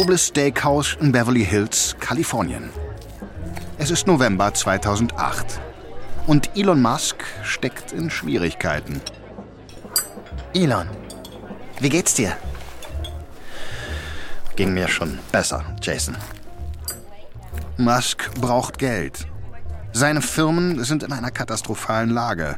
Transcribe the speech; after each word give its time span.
nobles 0.00 0.28
Steakhouse 0.28 0.96
in 1.02 1.12
Beverly 1.12 1.44
Hills, 1.44 1.94
Kalifornien. 2.00 2.70
Es 3.76 3.90
ist 3.90 4.06
November 4.06 4.54
2008 4.54 5.60
und 6.26 6.56
Elon 6.56 6.80
Musk 6.80 7.22
steckt 7.42 7.92
in 7.92 8.08
Schwierigkeiten. 8.08 9.02
Elon, 10.54 10.88
wie 11.80 11.90
geht's 11.90 12.14
dir? 12.14 12.34
Ging 14.56 14.72
mir 14.72 14.88
schon 14.88 15.18
besser, 15.32 15.62
Jason. 15.82 16.16
Musk 17.76 18.30
braucht 18.40 18.78
Geld. 18.78 19.26
Seine 19.92 20.22
Firmen 20.22 20.82
sind 20.82 21.02
in 21.02 21.12
einer 21.12 21.30
katastrophalen 21.30 22.08
Lage. 22.08 22.56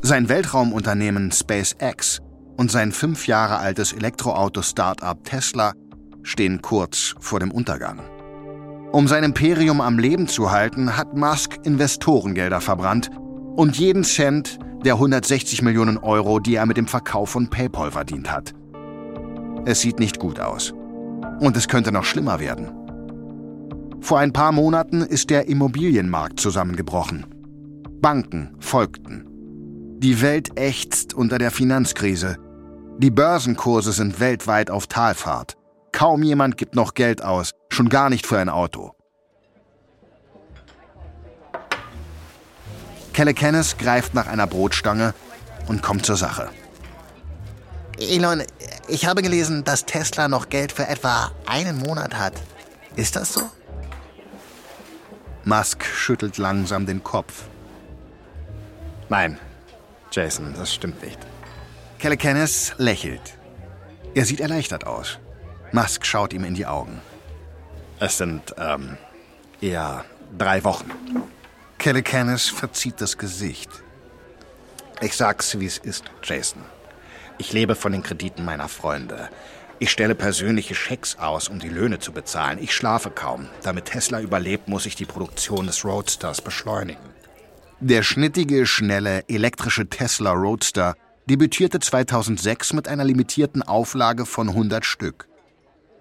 Sein 0.00 0.28
Weltraumunternehmen 0.28 1.32
SpaceX 1.32 2.20
und 2.56 2.70
sein 2.70 2.92
fünf 2.92 3.26
Jahre 3.26 3.56
altes 3.56 3.92
Elektroauto-Startup 3.92 5.24
Tesla 5.24 5.72
stehen 6.26 6.60
kurz 6.60 7.14
vor 7.20 7.40
dem 7.40 7.50
Untergang. 7.50 8.00
Um 8.92 9.08
sein 9.08 9.24
Imperium 9.24 9.80
am 9.80 9.98
Leben 9.98 10.28
zu 10.28 10.50
halten, 10.50 10.96
hat 10.96 11.16
Musk 11.16 11.58
Investorengelder 11.64 12.60
verbrannt 12.60 13.10
und 13.56 13.78
jeden 13.78 14.04
Cent 14.04 14.58
der 14.84 14.94
160 14.94 15.62
Millionen 15.62 15.98
Euro, 15.98 16.40
die 16.40 16.56
er 16.56 16.66
mit 16.66 16.76
dem 16.76 16.86
Verkauf 16.86 17.30
von 17.30 17.48
PayPal 17.48 17.90
verdient 17.90 18.30
hat. 18.30 18.54
Es 19.64 19.80
sieht 19.80 19.98
nicht 19.98 20.18
gut 20.18 20.40
aus. 20.40 20.74
Und 21.40 21.56
es 21.56 21.68
könnte 21.68 21.92
noch 21.92 22.04
schlimmer 22.04 22.40
werden. 22.40 22.70
Vor 24.00 24.18
ein 24.18 24.32
paar 24.32 24.52
Monaten 24.52 25.02
ist 25.02 25.30
der 25.30 25.48
Immobilienmarkt 25.48 26.38
zusammengebrochen. 26.38 27.26
Banken 28.00 28.54
folgten. 28.60 29.26
Die 29.98 30.22
Welt 30.22 30.50
ächzt 30.58 31.14
unter 31.14 31.38
der 31.38 31.50
Finanzkrise. 31.50 32.36
Die 32.98 33.10
Börsenkurse 33.10 33.92
sind 33.92 34.20
weltweit 34.20 34.70
auf 34.70 34.86
Talfahrt. 34.86 35.55
Kaum 35.96 36.22
jemand 36.22 36.58
gibt 36.58 36.74
noch 36.74 36.92
Geld 36.92 37.24
aus, 37.24 37.52
schon 37.70 37.88
gar 37.88 38.10
nicht 38.10 38.26
für 38.26 38.36
ein 38.36 38.50
Auto. 38.50 38.94
Kelle 43.14 43.32
Kennis 43.32 43.78
greift 43.78 44.12
nach 44.12 44.26
einer 44.26 44.46
Brotstange 44.46 45.14
und 45.68 45.82
kommt 45.82 46.04
zur 46.04 46.18
Sache. 46.18 46.50
Elon, 47.98 48.42
ich 48.88 49.06
habe 49.06 49.22
gelesen, 49.22 49.64
dass 49.64 49.86
Tesla 49.86 50.28
noch 50.28 50.50
Geld 50.50 50.70
für 50.70 50.86
etwa 50.86 51.30
einen 51.46 51.78
Monat 51.78 52.18
hat. 52.18 52.34
Ist 52.96 53.16
das 53.16 53.32
so? 53.32 53.40
Musk 55.44 55.82
schüttelt 55.82 56.36
langsam 56.36 56.84
den 56.84 57.02
Kopf. 57.02 57.44
Nein, 59.08 59.38
Jason, 60.12 60.52
das 60.58 60.74
stimmt 60.74 61.02
nicht. 61.02 61.18
Kelle 61.98 62.18
Kennis 62.18 62.74
lächelt. 62.76 63.38
Er 64.12 64.26
sieht 64.26 64.40
erleichtert 64.40 64.86
aus. 64.86 65.20
Musk 65.76 66.06
schaut 66.06 66.32
ihm 66.32 66.44
in 66.44 66.54
die 66.54 66.64
Augen. 66.64 67.02
Es 68.00 68.16
sind, 68.16 68.54
ähm, 68.56 68.96
eher 69.60 70.06
drei 70.38 70.64
Wochen. 70.64 70.90
Kelly 71.76 72.02
verzieht 72.02 72.98
das 73.02 73.18
Gesicht. 73.18 73.68
Ich 75.02 75.14
sag's, 75.14 75.60
wie 75.60 75.66
es 75.66 75.76
ist, 75.76 76.04
Jason. 76.22 76.62
Ich 77.36 77.52
lebe 77.52 77.74
von 77.74 77.92
den 77.92 78.02
Krediten 78.02 78.42
meiner 78.42 78.70
Freunde. 78.70 79.28
Ich 79.78 79.90
stelle 79.90 80.14
persönliche 80.14 80.74
Schecks 80.74 81.16
aus, 81.18 81.48
um 81.48 81.58
die 81.58 81.68
Löhne 81.68 81.98
zu 81.98 82.10
bezahlen. 82.10 82.58
Ich 82.58 82.74
schlafe 82.74 83.10
kaum. 83.10 83.46
Damit 83.62 83.84
Tesla 83.84 84.22
überlebt, 84.22 84.68
muss 84.68 84.86
ich 84.86 84.96
die 84.96 85.04
Produktion 85.04 85.66
des 85.66 85.84
Roadsters 85.84 86.40
beschleunigen. 86.40 87.04
Der 87.80 88.02
schnittige, 88.02 88.64
schnelle, 88.64 89.28
elektrische 89.28 89.90
Tesla 89.90 90.32
Roadster 90.32 90.94
debütierte 91.28 91.80
2006 91.80 92.72
mit 92.72 92.88
einer 92.88 93.04
limitierten 93.04 93.62
Auflage 93.62 94.24
von 94.24 94.48
100 94.48 94.86
Stück. 94.86 95.28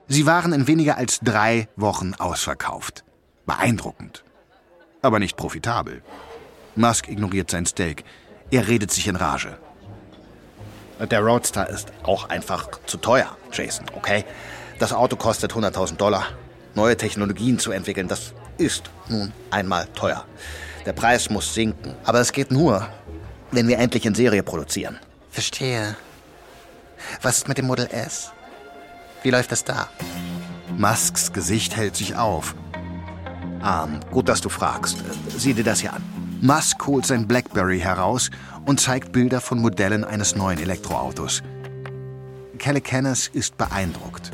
Sie 0.08 0.26
waren 0.26 0.54
in 0.54 0.68
weniger 0.68 0.98
als 0.98 1.20
drei 1.22 1.68
Wochen 1.76 2.14
ausverkauft. 2.14 3.04
Beeindruckend. 3.46 4.24
Aber 5.02 5.20
nicht 5.20 5.38
profitabel. 5.38 6.02
Musk 6.76 7.08
ignoriert 7.08 7.50
sein 7.50 7.66
Steak. 7.66 8.04
Er 8.52 8.68
redet 8.68 8.92
sich 8.92 9.08
in 9.08 9.16
Rage. 9.16 9.58
Der 11.00 11.22
Roadster 11.22 11.68
ist 11.70 11.92
auch 12.04 12.30
einfach 12.30 12.70
zu 12.86 12.98
teuer, 12.98 13.36
Jason, 13.52 13.86
okay? 13.96 14.24
Das 14.80 14.94
Auto 14.94 15.16
kostet 15.16 15.54
100.000 15.54 15.96
Dollar. 15.98 16.28
Neue 16.74 16.96
Technologien 16.98 17.60
zu 17.60 17.72
entwickeln, 17.72 18.08
das 18.08 18.34
ist 18.58 18.90
nun 19.10 19.32
einmal 19.50 19.88
teuer. 19.96 20.26
Der 20.86 20.94
Preis 20.94 21.30
muss 21.30 21.54
sinken. 21.54 21.96
Aber 22.04 22.20
es 22.20 22.32
geht 22.32 22.52
nur, 22.52 22.88
wenn 23.52 23.68
wir 23.68 23.80
endlich 23.80 24.06
in 24.06 24.14
Serie 24.14 24.44
produzieren. 24.44 25.00
Verstehe. 25.32 25.96
Was 27.22 27.38
ist 27.38 27.48
mit 27.48 27.58
dem 27.58 27.68
Model 27.68 27.88
S? 27.88 28.32
Wie 29.26 29.32
läuft 29.32 29.52
das 29.52 29.64
da? 29.64 29.90
Musks 30.78 31.34
Gesicht 31.34 31.76
hält 31.76 31.96
sich 31.96 32.16
auf. 32.16 32.54
Ähm, 33.66 34.00
gut, 34.12 34.30
dass 34.30 34.40
du 34.40 34.50
fragst. 34.50 35.04
Sieh 35.36 35.56
dir 35.56 35.64
das 35.64 35.80
hier 35.80 35.94
an. 35.94 36.04
Musk 36.42 36.86
holt 36.86 37.08
sein 37.08 37.28
Blackberry 37.28 37.80
heraus 37.80 38.30
und 38.68 38.80
zeigt 38.80 39.14
Bilder 39.14 39.42
von 39.42 39.58
Modellen 39.58 40.04
eines 40.04 40.36
neuen 40.36 40.60
Elektroautos. 40.60 41.42
Kelly 42.60 42.82
Kenneth 42.82 43.32
ist 43.34 43.58
beeindruckt. 43.58 44.30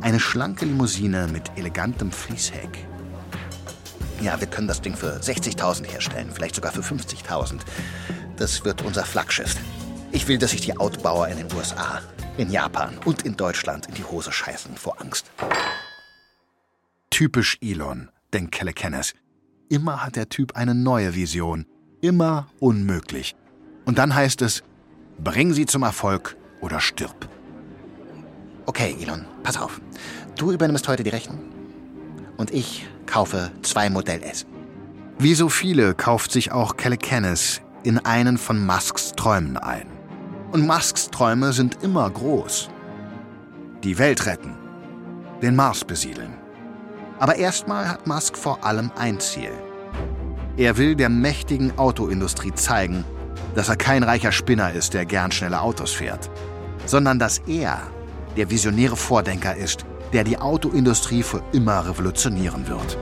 Eine 0.00 0.18
schlanke 0.18 0.64
Limousine 0.64 1.28
mit 1.30 1.50
elegantem 1.56 2.10
Fließheck. 2.10 2.86
Ja, 4.22 4.40
wir 4.40 4.46
können 4.46 4.66
das 4.66 4.80
Ding 4.80 4.96
für 4.96 5.18
60.000 5.20 5.88
herstellen, 5.88 6.30
vielleicht 6.32 6.54
sogar 6.54 6.72
für 6.72 6.80
50.000. 6.80 7.58
Das 8.38 8.64
wird 8.64 8.80
unser 8.80 9.04
Flaggschiff. 9.04 9.56
Ich 10.10 10.26
will, 10.26 10.38
dass 10.38 10.52
sich 10.52 10.62
die 10.62 10.74
Autobauer 10.74 11.28
in 11.28 11.36
den 11.36 11.52
USA 11.54 12.00
in 12.36 12.50
Japan 12.50 12.98
und 13.04 13.22
in 13.22 13.36
Deutschland 13.36 13.86
in 13.86 13.94
die 13.94 14.04
Hose 14.04 14.32
scheißen 14.32 14.76
vor 14.76 15.00
Angst. 15.00 15.30
Typisch 17.10 17.58
Elon, 17.60 18.10
denkt 18.32 18.52
Kelle 18.52 18.72
Kenneth. 18.72 19.14
Immer 19.68 20.04
hat 20.04 20.16
der 20.16 20.28
Typ 20.28 20.56
eine 20.56 20.74
neue 20.74 21.14
Vision. 21.14 21.66
Immer 22.00 22.48
unmöglich. 22.60 23.34
Und 23.84 23.98
dann 23.98 24.14
heißt 24.14 24.42
es, 24.42 24.62
bring 25.18 25.52
sie 25.52 25.66
zum 25.66 25.82
Erfolg 25.82 26.36
oder 26.60 26.80
stirb. 26.80 27.28
Okay, 28.66 28.96
Elon, 29.00 29.24
pass 29.42 29.56
auf. 29.56 29.80
Du 30.36 30.52
übernimmst 30.52 30.86
heute 30.88 31.04
die 31.04 31.10
Rechnung. 31.10 31.38
Und 32.36 32.52
ich 32.52 32.86
kaufe 33.06 33.50
zwei 33.62 33.88
Modell 33.88 34.22
S. 34.22 34.44
Wie 35.18 35.34
so 35.34 35.48
viele 35.48 35.94
kauft 35.94 36.32
sich 36.32 36.52
auch 36.52 36.76
Kelle 36.76 36.98
Kenneth 36.98 37.62
in 37.84 37.98
einen 37.98 38.36
von 38.36 38.64
Musks 38.66 39.12
Träumen 39.12 39.56
ein. 39.56 39.95
Und 40.52 40.66
Musks 40.66 41.10
Träume 41.10 41.52
sind 41.52 41.82
immer 41.82 42.08
groß. 42.08 42.68
Die 43.82 43.98
Welt 43.98 44.26
retten. 44.26 44.54
Den 45.42 45.56
Mars 45.56 45.84
besiedeln. 45.84 46.34
Aber 47.18 47.36
erstmal 47.36 47.88
hat 47.88 48.06
Musk 48.06 48.36
vor 48.36 48.64
allem 48.64 48.90
ein 48.96 49.20
Ziel. 49.20 49.52
Er 50.56 50.76
will 50.76 50.94
der 50.94 51.08
mächtigen 51.08 51.76
Autoindustrie 51.78 52.52
zeigen, 52.54 53.04
dass 53.54 53.68
er 53.68 53.76
kein 53.76 54.02
reicher 54.02 54.32
Spinner 54.32 54.72
ist, 54.72 54.94
der 54.94 55.04
gern 55.04 55.32
schnelle 55.32 55.60
Autos 55.60 55.92
fährt, 55.92 56.30
sondern 56.86 57.18
dass 57.18 57.38
er 57.46 57.80
der 58.36 58.50
visionäre 58.50 58.96
Vordenker 58.96 59.56
ist, 59.56 59.84
der 60.12 60.24
die 60.24 60.38
Autoindustrie 60.38 61.22
für 61.22 61.42
immer 61.52 61.86
revolutionieren 61.86 62.68
wird. 62.68 62.98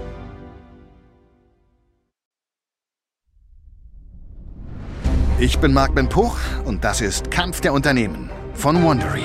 Ich 5.44 5.58
bin 5.58 5.74
Marc 5.74 5.94
Ben 5.94 6.08
Puch 6.08 6.38
und 6.64 6.84
das 6.84 7.02
ist 7.02 7.30
Kampf 7.30 7.60
der 7.60 7.74
Unternehmen 7.74 8.30
von 8.54 8.82
Wondery. 8.82 9.20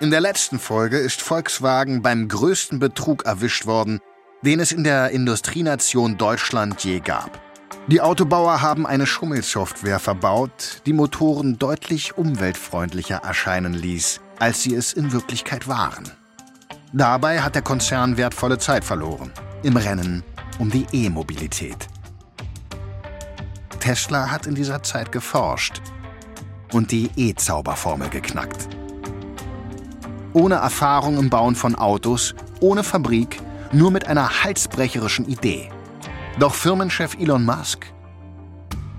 In 0.00 0.10
der 0.10 0.20
letzten 0.20 0.58
Folge 0.58 0.98
ist 0.98 1.22
Volkswagen 1.22 2.02
beim 2.02 2.26
größten 2.26 2.80
Betrug 2.80 3.26
erwischt 3.26 3.66
worden, 3.66 4.00
den 4.44 4.60
es 4.60 4.72
in 4.72 4.84
der 4.84 5.10
Industrienation 5.10 6.18
Deutschland 6.18 6.84
je 6.84 7.00
gab. 7.00 7.40
Die 7.86 8.02
Autobauer 8.02 8.60
haben 8.60 8.86
eine 8.86 9.06
Schummelsoftware 9.06 9.98
verbaut, 9.98 10.82
die 10.84 10.92
Motoren 10.92 11.58
deutlich 11.58 12.18
umweltfreundlicher 12.18 13.22
erscheinen 13.24 13.72
ließ, 13.72 14.20
als 14.38 14.62
sie 14.62 14.74
es 14.74 14.92
in 14.92 15.12
Wirklichkeit 15.12 15.66
waren. 15.66 16.10
Dabei 16.92 17.40
hat 17.40 17.54
der 17.54 17.62
Konzern 17.62 18.18
wertvolle 18.18 18.58
Zeit 18.58 18.84
verloren 18.84 19.32
im 19.62 19.78
Rennen 19.78 20.22
um 20.58 20.70
die 20.70 20.86
E-Mobilität. 20.92 21.88
Tesla 23.80 24.30
hat 24.30 24.46
in 24.46 24.54
dieser 24.54 24.82
Zeit 24.82 25.10
geforscht 25.10 25.80
und 26.72 26.92
die 26.92 27.10
E-Zauberformel 27.16 28.10
geknackt. 28.10 28.68
Ohne 30.34 30.56
Erfahrung 30.56 31.18
im 31.18 31.30
Bauen 31.30 31.54
von 31.54 31.74
Autos, 31.74 32.34
ohne 32.60 32.84
Fabrik, 32.84 33.40
nur 33.74 33.90
mit 33.90 34.06
einer 34.06 34.44
halsbrecherischen 34.44 35.26
Idee. 35.28 35.70
Doch 36.38 36.54
Firmenchef 36.54 37.14
Elon 37.18 37.44
Musk 37.44 37.94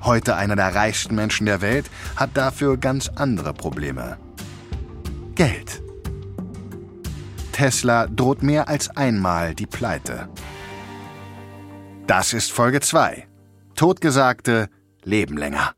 heute 0.05 0.35
einer 0.35 0.55
der 0.55 0.73
reichsten 0.75 1.15
Menschen 1.15 1.45
der 1.45 1.61
Welt, 1.61 1.89
hat 2.15 2.31
dafür 2.35 2.77
ganz 2.77 3.09
andere 3.09 3.53
Probleme. 3.53 4.17
Geld. 5.35 5.81
Tesla 7.51 8.07
droht 8.07 8.43
mehr 8.43 8.67
als 8.67 8.95
einmal 8.95 9.55
die 9.55 9.65
Pleite. 9.65 10.29
Das 12.07 12.33
ist 12.33 12.51
Folge 12.51 12.81
2. 12.81 13.27
Totgesagte 13.75 14.69
leben 15.03 15.37
länger. 15.37 15.73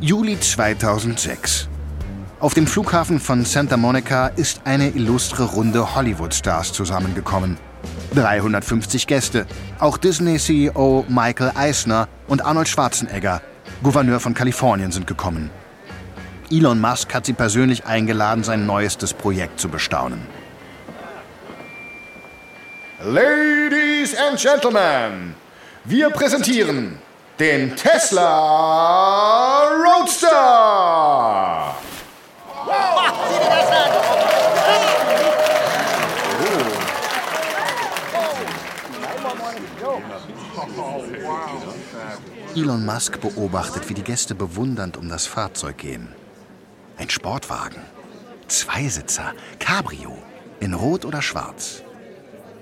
Juli 0.00 0.40
2006. 0.40 1.68
Auf 2.42 2.54
dem 2.54 2.66
Flughafen 2.66 3.20
von 3.20 3.44
Santa 3.44 3.76
Monica 3.76 4.26
ist 4.26 4.62
eine 4.64 4.88
illustre 4.88 5.44
Runde 5.44 5.94
Hollywood-Stars 5.94 6.72
zusammengekommen. 6.72 7.56
350 8.16 9.06
Gäste, 9.06 9.46
auch 9.78 9.96
Disney-CEO 9.96 11.06
Michael 11.08 11.52
Eisner 11.54 12.08
und 12.26 12.44
Arnold 12.44 12.66
Schwarzenegger, 12.66 13.40
Gouverneur 13.84 14.18
von 14.18 14.34
Kalifornien, 14.34 14.90
sind 14.90 15.06
gekommen. 15.06 15.52
Elon 16.50 16.80
Musk 16.80 17.14
hat 17.14 17.26
sie 17.26 17.32
persönlich 17.32 17.86
eingeladen, 17.86 18.42
sein 18.42 18.66
neuestes 18.66 19.14
Projekt 19.14 19.60
zu 19.60 19.68
bestaunen. 19.68 20.26
Ladies 23.04 24.16
and 24.16 24.36
Gentlemen, 24.36 25.36
wir 25.84 26.10
präsentieren 26.10 26.98
den 27.38 27.76
Tesla 27.76 29.68
Roadster. 29.76 30.72
Wow, 32.72 33.28
sieh 33.28 33.38
dir 33.38 33.50
das 33.50 33.70
an! 33.70 33.90
Elon 42.54 42.84
Musk 42.84 43.20
beobachtet, 43.20 43.88
wie 43.88 43.94
die 43.94 44.02
Gäste 44.02 44.34
bewundernd 44.34 44.96
um 44.96 45.08
das 45.08 45.26
Fahrzeug 45.26 45.78
gehen. 45.78 46.08
Ein 46.96 47.08
Sportwagen. 47.10 47.80
Zweisitzer. 48.48 49.32
Cabrio. 49.58 50.16
In 50.60 50.74
Rot 50.74 51.04
oder 51.04 51.22
Schwarz. 51.22 51.82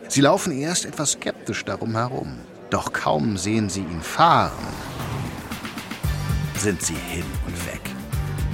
Sie 0.08 0.20
laufen 0.20 0.52
erst 0.52 0.86
etwas 0.86 1.12
skeptisch 1.12 1.64
darum 1.64 1.96
herum. 1.96 2.38
Doch 2.70 2.92
kaum 2.92 3.36
sehen 3.36 3.68
sie 3.68 3.80
ihn 3.80 4.00
fahren, 4.00 4.66
sind 6.56 6.80
sie 6.82 6.94
hin 6.94 7.24
und 7.46 7.66
weg. 7.66 7.79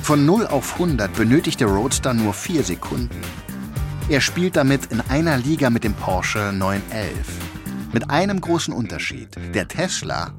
Von 0.07 0.25
0 0.25 0.47
auf 0.47 0.75
100 0.75 1.13
benötigt 1.15 1.59
der 1.59 1.67
Roadster 1.67 2.15
nur 2.15 2.33
4 2.33 2.63
Sekunden. 2.63 3.21
Er 4.09 4.21
spielt 4.21 4.55
damit 4.55 4.93
in 4.93 5.01
einer 5.01 5.37
Liga 5.37 5.69
mit 5.69 5.83
dem 5.83 5.95
Porsche 5.95 6.53
911. 6.53 7.27
Mit 7.93 8.09
einem 8.09 8.41
großen 8.41 8.73
Unterschied. 8.73 9.35
Der 9.53 9.67
Tesla 9.67 10.33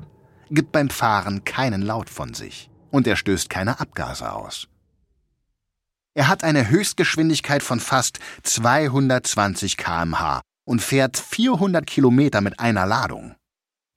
gibt 0.49 0.71
beim 0.71 0.89
Fahren 0.89 1.43
keinen 1.43 1.81
Laut 1.81 2.09
von 2.09 2.33
sich 2.33 2.69
und 2.91 3.07
er 3.07 3.17
stößt 3.17 3.49
keine 3.49 3.81
Abgase 3.81 4.31
aus. 4.31 4.69
Er 6.13 6.29
hat 6.29 6.45
eine 6.45 6.69
Höchstgeschwindigkeit 6.69 7.61
von 7.61 7.81
fast 7.81 8.19
220 8.43 9.75
km/h 9.75 10.43
und 10.63 10.81
fährt 10.81 11.17
400 11.17 11.85
Kilometer 11.85 12.39
mit 12.39 12.61
einer 12.61 12.85
Ladung. 12.85 13.35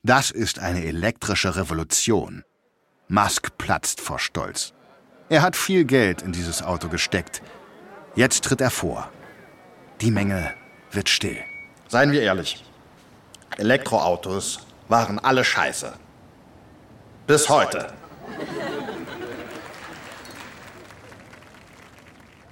Das 0.03 0.33
ist 0.33 0.59
eine 0.59 0.85
elektrische 0.85 1.55
Revolution. 1.55 2.43
Musk 3.07 3.57
platzt 3.57 4.01
vor 4.01 4.19
Stolz. 4.19 4.75
Er 5.31 5.43
hat 5.43 5.55
viel 5.55 5.85
Geld 5.85 6.23
in 6.23 6.33
dieses 6.33 6.61
Auto 6.61 6.89
gesteckt. 6.89 7.41
Jetzt 8.17 8.43
tritt 8.43 8.61
er 8.61 8.71
vor. 8.71 9.09
Die 10.01 10.11
Menge 10.11 10.53
wird 10.91 11.09
still. 11.09 11.39
Seien 11.87 12.11
wir 12.11 12.21
ehrlich. 12.21 12.65
Elektroautos 13.57 14.67
waren 14.89 15.21
alle 15.21 15.45
scheiße. 15.45 15.93
Bis 17.29 17.49
heute. 17.49 17.93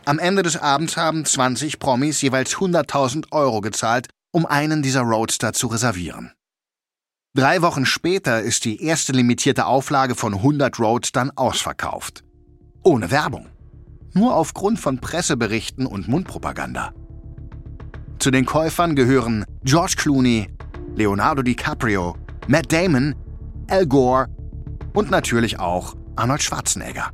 Am 0.05 0.21
Ende 0.21 0.45
des 0.45 0.57
Abends 0.57 0.97
haben 0.97 1.25
20 1.25 1.81
Promis 1.81 2.23
jeweils 2.23 2.55
100.000 2.59 3.33
Euro 3.33 3.61
gezahlt, 3.61 4.07
um 4.31 4.47
einen 4.47 4.83
dieser 4.83 5.01
Roadster 5.03 5.53
zu 5.53 5.67
reservieren. 5.67 6.33
Drei 7.35 7.61
Wochen 7.61 7.87
später 7.87 8.41
ist 8.41 8.65
die 8.65 8.85
erste 8.85 9.13
limitierte 9.13 9.67
Auflage 9.67 10.15
von 10.15 10.35
100 10.35 10.79
Roadstern 10.79 11.33
ausverkauft. 11.35 12.23
Ohne 12.89 13.11
Werbung. 13.11 13.51
Nur 14.15 14.35
aufgrund 14.35 14.81
von 14.81 14.99
Presseberichten 14.99 15.85
und 15.85 16.09
Mundpropaganda. 16.09 16.95
Zu 18.19 18.31
den 18.31 18.47
Käufern 18.47 18.97
gehören 18.97 19.45
George 19.63 19.97
Clooney, 19.99 20.49
Leonardo 20.95 21.43
DiCaprio, 21.43 22.17
Matt 22.47 22.73
Damon, 22.73 23.15
Al 23.69 23.87
Gore 23.87 24.29
und 24.95 25.11
natürlich 25.11 25.59
auch 25.59 25.97
Arnold 26.17 26.43
Schwarzenegger. 26.43 27.11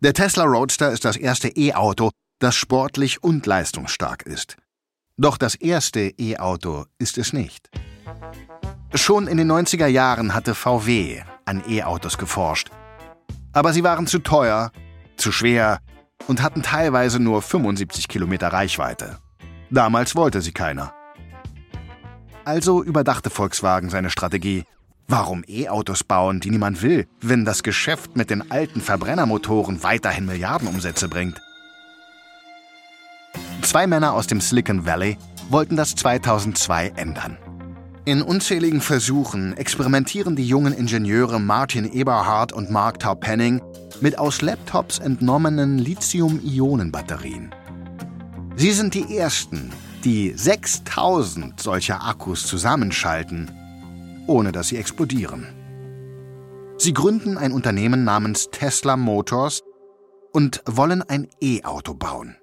Der 0.00 0.12
Tesla 0.12 0.42
Roadster 0.42 0.90
ist 0.90 1.04
das 1.04 1.16
erste 1.16 1.50
E-Auto, 1.56 2.10
das 2.40 2.56
sportlich 2.56 3.22
und 3.22 3.46
leistungsstark 3.46 4.24
ist. 4.24 4.56
Doch 5.16 5.38
das 5.38 5.54
erste 5.54 6.12
E-Auto 6.18 6.86
ist 6.98 7.16
es 7.16 7.32
nicht. 7.32 7.70
Schon 8.92 9.28
in 9.28 9.36
den 9.36 9.52
90er 9.52 9.86
Jahren 9.86 10.34
hatte 10.34 10.56
VW 10.56 11.22
an 11.44 11.62
E-Autos 11.68 12.18
geforscht. 12.18 12.70
Aber 13.52 13.72
sie 13.72 13.84
waren 13.84 14.06
zu 14.06 14.18
teuer, 14.18 14.72
zu 15.16 15.32
schwer 15.32 15.80
und 16.26 16.42
hatten 16.42 16.62
teilweise 16.62 17.20
nur 17.20 17.42
75 17.42 18.08
Kilometer 18.08 18.48
Reichweite. 18.48 19.18
Damals 19.70 20.14
wollte 20.16 20.40
sie 20.40 20.52
keiner. 20.52 20.92
Also 22.44 22.82
überdachte 22.82 23.30
Volkswagen 23.30 23.90
seine 23.90 24.10
Strategie. 24.10 24.64
Warum 25.08 25.44
E-Autos 25.46 26.04
bauen, 26.04 26.40
die 26.40 26.50
niemand 26.50 26.82
will, 26.82 27.06
wenn 27.20 27.44
das 27.44 27.62
Geschäft 27.62 28.16
mit 28.16 28.30
den 28.30 28.50
alten 28.50 28.80
Verbrennermotoren 28.80 29.82
weiterhin 29.82 30.26
Milliardenumsätze 30.26 31.08
bringt? 31.08 31.40
Zwei 33.62 33.86
Männer 33.86 34.12
aus 34.14 34.26
dem 34.26 34.40
Silicon 34.40 34.86
Valley 34.86 35.18
wollten 35.48 35.76
das 35.76 35.94
2002 35.94 36.92
ändern. 36.96 37.38
In 38.04 38.20
unzähligen 38.20 38.80
Versuchen 38.80 39.56
experimentieren 39.56 40.34
die 40.34 40.46
jungen 40.46 40.72
Ingenieure 40.72 41.38
Martin 41.38 41.84
Eberhard 41.84 42.52
und 42.52 42.68
Mark 42.68 42.98
Taupenning 42.98 43.62
mit 44.00 44.18
aus 44.18 44.42
Laptops 44.42 44.98
entnommenen 44.98 45.78
Lithium-Ionen-Batterien. 45.78 47.54
Sie 48.56 48.72
sind 48.72 48.94
die 48.94 49.16
ersten, 49.16 49.70
die 50.02 50.32
6000 50.34 51.60
solcher 51.60 52.04
Akkus 52.04 52.44
zusammenschalten, 52.44 53.52
ohne 54.26 54.50
dass 54.50 54.68
sie 54.68 54.78
explodieren. 54.78 55.46
Sie 56.78 56.94
gründen 56.94 57.38
ein 57.38 57.52
Unternehmen 57.52 58.02
namens 58.02 58.48
Tesla 58.50 58.96
Motors 58.96 59.62
und 60.32 60.60
wollen 60.66 61.02
ein 61.02 61.28
E-Auto 61.40 61.94
bauen. 61.94 62.34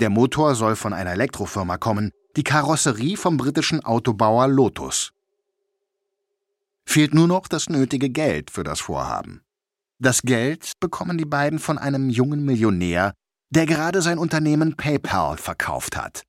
Der 0.00 0.08
Motor 0.08 0.54
soll 0.54 0.76
von 0.76 0.94
einer 0.94 1.12
Elektrofirma 1.12 1.76
kommen, 1.76 2.10
die 2.36 2.44
Karosserie 2.44 3.16
vom 3.16 3.36
britischen 3.36 3.84
Autobauer 3.84 4.48
Lotus. 4.48 5.12
Fehlt 6.84 7.14
nur 7.14 7.28
noch 7.28 7.48
das 7.48 7.68
nötige 7.68 8.10
Geld 8.10 8.50
für 8.50 8.64
das 8.64 8.80
Vorhaben. 8.80 9.42
Das 9.98 10.22
Geld 10.22 10.72
bekommen 10.80 11.18
die 11.18 11.24
beiden 11.24 11.58
von 11.58 11.78
einem 11.78 12.10
jungen 12.10 12.44
Millionär, 12.44 13.12
der 13.50 13.66
gerade 13.66 14.02
sein 14.02 14.18
Unternehmen 14.18 14.76
PayPal 14.76 15.36
verkauft 15.36 15.96
hat. 15.96 16.22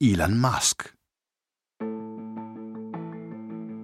Elon 0.00 0.38
Musk. 0.38 0.94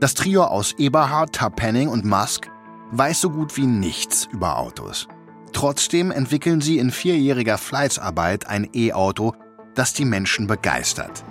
Das 0.00 0.14
Trio 0.14 0.44
aus 0.44 0.72
Eberhard, 0.78 1.34
Tarpenning 1.34 1.88
und 1.88 2.04
Musk 2.04 2.48
weiß 2.92 3.20
so 3.20 3.30
gut 3.30 3.56
wie 3.56 3.66
nichts 3.66 4.26
über 4.32 4.58
Autos. 4.58 5.08
Trotzdem 5.52 6.10
entwickeln 6.10 6.60
sie 6.60 6.78
in 6.78 6.90
vierjähriger 6.90 7.58
Fleißarbeit 7.58 8.46
ein 8.46 8.68
E-Auto, 8.72 9.34
das 9.74 9.92
die 9.92 10.04
Menschen 10.04 10.46
begeistert. 10.46 11.24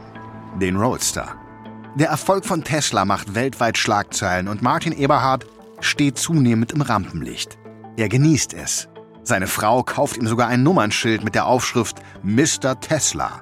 Den 0.57 0.75
Roadster. 0.75 1.35
Der 1.95 2.09
Erfolg 2.09 2.45
von 2.45 2.63
Tesla 2.63 3.05
macht 3.05 3.35
weltweit 3.35 3.77
Schlagzeilen 3.77 4.47
und 4.47 4.61
Martin 4.61 4.91
Eberhard 4.91 5.45
steht 5.79 6.17
zunehmend 6.17 6.71
im 6.71 6.81
Rampenlicht. 6.81 7.57
Er 7.95 8.09
genießt 8.09 8.53
es. 8.53 8.89
Seine 9.23 9.47
Frau 9.47 9.83
kauft 9.83 10.17
ihm 10.17 10.27
sogar 10.27 10.47
ein 10.47 10.63
Nummernschild 10.63 11.23
mit 11.23 11.35
der 11.35 11.45
Aufschrift 11.45 11.99
Mr. 12.23 12.79
Tesla. 12.79 13.41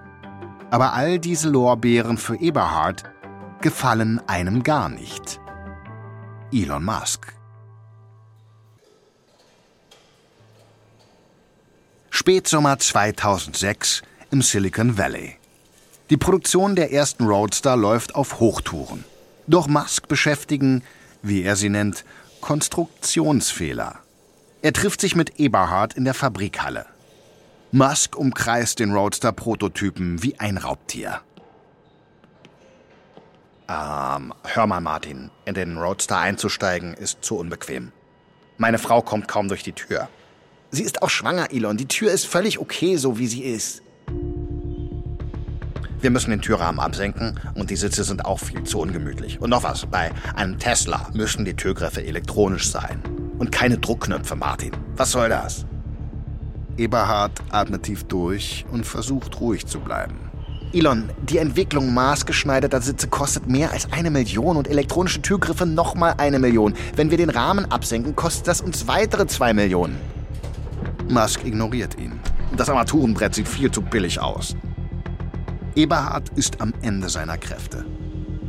Aber 0.70 0.94
all 0.94 1.18
diese 1.18 1.50
Lorbeeren 1.50 2.18
für 2.18 2.36
Eberhard 2.36 3.04
gefallen 3.62 4.22
einem 4.28 4.64
gar 4.64 4.90
nicht. 4.90 5.40
Elon 6.52 6.84
Musk. 6.84 7.34
Spätsommer 12.10 12.78
2006 12.78 14.04
im 14.32 14.42
Silicon 14.42 14.98
Valley. 14.98 15.38
Die 16.10 16.18
Produktion 16.18 16.76
der 16.76 16.94
ersten 16.94 17.26
Roadster 17.26 17.76
läuft 17.76 18.16
auf 18.16 18.40
Hochtouren. 18.40 19.04
Doch 19.46 19.68
Musk 19.68 20.08
beschäftigen, 20.08 20.84
wie 21.22 21.44
er 21.44 21.58
sie 21.58 21.70
nennt, 21.70 22.06
Konstruktionsfehler. 22.40 24.00
Er 24.62 24.74
trifft 24.74 25.02
sich 25.02 25.16
mit 25.16 25.40
Eberhard 25.40 25.96
in 25.96 26.06
der 26.06 26.14
Fabrikhalle. 26.14 26.86
Musk 27.72 28.16
umkreist 28.16 28.80
den 28.80 28.94
Roadster-Prototypen 28.94 30.24
wie 30.24 30.40
ein 30.40 30.58
Raubtier. 30.58 31.20
Ähm, 33.68 34.34
hör 34.46 34.66
mal, 34.66 34.80
Martin. 34.80 35.30
In 35.44 35.56
den 35.56 35.78
Roadster 35.78 36.20
einzusteigen 36.20 36.94
ist 36.94 37.18
zu 37.22 37.38
unbequem. 37.38 37.92
Meine 38.58 38.78
Frau 38.80 39.02
kommt 39.02 39.28
kaum 39.28 39.50
durch 39.50 39.64
die 39.64 39.74
Tür. 39.74 40.08
Sie 40.72 40.84
ist 40.84 41.02
auch 41.02 41.10
schwanger, 41.10 41.52
Elon. 41.52 41.76
Die 41.76 41.88
Tür 41.88 42.12
ist 42.12 42.26
völlig 42.26 42.60
okay, 42.60 42.96
so 42.96 43.20
wie 43.20 43.28
sie 43.28 43.44
ist. 43.44 43.82
Wir 46.00 46.12
müssen 46.12 46.30
den 46.30 46.42
Türrahmen 46.42 46.80
absenken 46.80 47.40
und 47.56 47.72
die 47.72 47.76
Sitze 47.76 48.04
sind 48.04 48.24
auch 48.26 48.40
viel 48.40 48.64
zu 48.64 48.80
ungemütlich. 48.80 49.42
Und 49.42 49.50
noch 49.50 49.64
was, 49.64 49.86
bei 49.88 50.12
einem 50.36 50.60
Tesla 50.60 51.10
müssen 51.14 51.44
die 51.44 51.56
Türgriffe 51.56 52.06
elektronisch 52.06 52.70
sein. 52.70 53.02
Und 53.40 53.52
keine 53.52 53.80
Druckknöpfe, 53.80 54.36
Martin. 54.36 54.72
Was 54.96 55.12
soll 55.12 55.30
das? 55.30 55.66
Eberhard 56.78 57.32
atmet 57.50 57.84
tief 57.84 58.04
durch 58.04 58.66
und 58.72 58.86
versucht 58.86 59.40
ruhig 59.42 59.66
zu 59.66 59.80
bleiben. 59.80 60.16
Elon, 60.74 61.10
die 61.24 61.40
Entwicklung 61.40 61.94
maßgeschneiderter 61.94 62.82
Sitze 62.82 63.08
kostet 63.08 63.48
mehr 63.48 63.72
als 63.72 63.92
eine 63.92 64.12
Million 64.12 64.58
und 64.58 64.68
elektronische 64.68 65.22
Türgriffe 65.22 65.66
nochmal 65.66 66.16
eine 66.18 66.38
Million. 66.38 66.76
Wenn 66.96 67.10
wir 67.10 67.18
den 67.18 67.32
Rahmen 67.32 67.72
absenken, 67.72 68.16
kostet 68.16 68.48
das 68.48 68.62
uns 68.62 68.88
weitere 68.88 69.26
zwei 69.26 69.54
Millionen. 69.54 69.98
Musk 71.10 71.44
ignoriert 71.46 71.98
ihn. 71.98 72.20
Das 72.56 72.70
Armaturenbrett 72.70 73.34
sieht 73.34 73.48
viel 73.48 73.72
zu 73.72 73.82
billig 73.82 74.20
aus. 74.20 74.56
Eberhard 75.78 76.30
ist 76.36 76.60
am 76.60 76.74
Ende 76.82 77.08
seiner 77.08 77.38
Kräfte. 77.38 77.86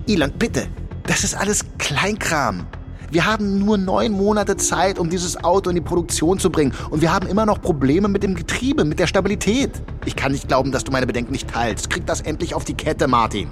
Elon, 0.09 0.33
bitte, 0.33 0.67
das 1.03 1.25
ist 1.25 1.35
alles 1.35 1.67
Kleinkram. 1.77 2.67
Wir 3.11 3.27
haben 3.27 3.59
nur 3.59 3.77
neun 3.77 4.13
Monate 4.13 4.57
Zeit, 4.57 4.99
um 4.99 5.11
dieses 5.11 5.37
Auto 5.45 5.69
in 5.69 5.77
die 5.77 5.83
Produktion 5.83 6.39
zu 6.39 6.51
bringen. 6.51 6.73
Und 6.89 7.03
wir 7.03 7.13
haben 7.13 7.27
immer 7.27 7.45
noch 7.45 7.61
Probleme 7.61 8.09
mit 8.09 8.23
dem 8.23 8.35
Getriebe, 8.35 8.85
mit 8.87 8.99
der 8.99 9.07
Stabilität. 9.07 9.83
Ich 10.07 10.17
kann 10.17 10.33
nicht 10.33 10.49
glauben, 10.49 10.73
dass 10.73 10.85
du 10.85 10.93
meine 10.93 11.07
Bedenken 11.07 11.33
nicht 11.33 11.51
teilst. 11.51 11.91
Krieg 11.91 12.07
das 12.07 12.23
endlich 12.23 12.55
auf 12.55 12.65
die 12.65 12.75
Kette, 12.75 13.09
Martin. 13.09 13.51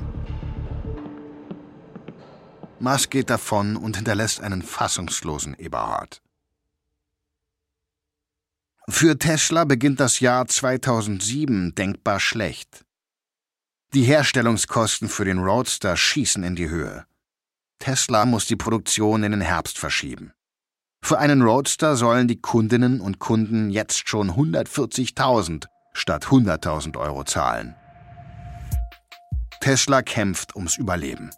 Musk 2.78 3.11
geht 3.11 3.28
davon 3.28 3.76
und 3.76 3.97
hinterlässt 3.97 4.40
einen 4.40 4.62
fassungslosen 4.62 5.54
Eberhard. 5.54 6.23
Für 8.88 9.18
Tesla 9.18 9.64
beginnt 9.64 10.00
das 10.00 10.21
Jahr 10.21 10.47
2007 10.47 11.75
denkbar 11.75 12.21
schlecht. 12.21 12.86
Die 13.97 14.03
Herstellungskosten 14.03 15.09
für 15.09 15.25
den 15.25 15.38
Roadster 15.38 15.97
schießen 15.97 16.45
in 16.45 16.55
die 16.55 16.69
Höhe. 16.69 17.07
Tesla 17.79 18.26
muss 18.26 18.45
die 18.45 18.55
Produktion 18.55 19.23
in 19.23 19.33
den 19.33 19.41
Herbst 19.41 19.79
verschieben. 19.79 20.35
Für 21.03 21.19
einen 21.19 21.41
Roadster 21.41 21.97
sollen 21.97 22.29
die 22.29 22.38
Kundinnen 22.38 23.00
und 23.00 23.21
Kunden 23.21 23.71
jetzt 23.71 24.07
schon 24.07 24.33
140.000 24.33 25.65
statt 25.95 26.26
100.000 26.26 26.99
Euro 26.99 27.25
zahlen. 27.25 27.75
Tesla 29.61 30.03
kämpft 30.03 30.55
ums 30.55 30.76
Überleben. 30.76 31.31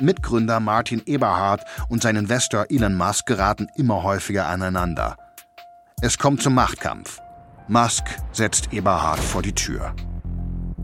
Mitgründer 0.00 0.58
Martin 0.58 1.00
Eberhard 1.06 1.62
und 1.88 2.02
sein 2.02 2.16
Investor 2.16 2.66
Elon 2.70 2.96
Musk 2.96 3.26
geraten 3.26 3.68
immer 3.76 4.02
häufiger 4.02 4.48
aneinander. 4.48 5.16
Es 6.00 6.18
kommt 6.18 6.42
zum 6.42 6.54
Machtkampf. 6.54 7.20
Musk 7.68 8.02
setzt 8.32 8.72
Eberhard 8.72 9.20
vor 9.20 9.42
die 9.42 9.54
Tür. 9.54 9.94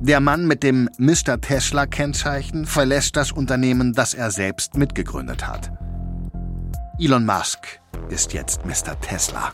Der 0.01 0.21
Mann 0.21 0.47
mit 0.47 0.63
dem 0.63 0.89
Mr. 0.99 1.41
Tesla-Kennzeichen 1.41 2.67
verlässt 2.67 3.17
das 3.17 3.33
Unternehmen, 3.33 3.95
das 3.95 4.15
er 4.15 4.31
selbst 4.31 4.77
mitgegründet 4.77 5.45
hat. 5.45 5.73
Elon 7.01 7.27
Musk 7.27 7.81
ist 8.09 8.33
jetzt 8.33 8.65
Mr. 8.65 8.99
Tesla. 9.01 9.53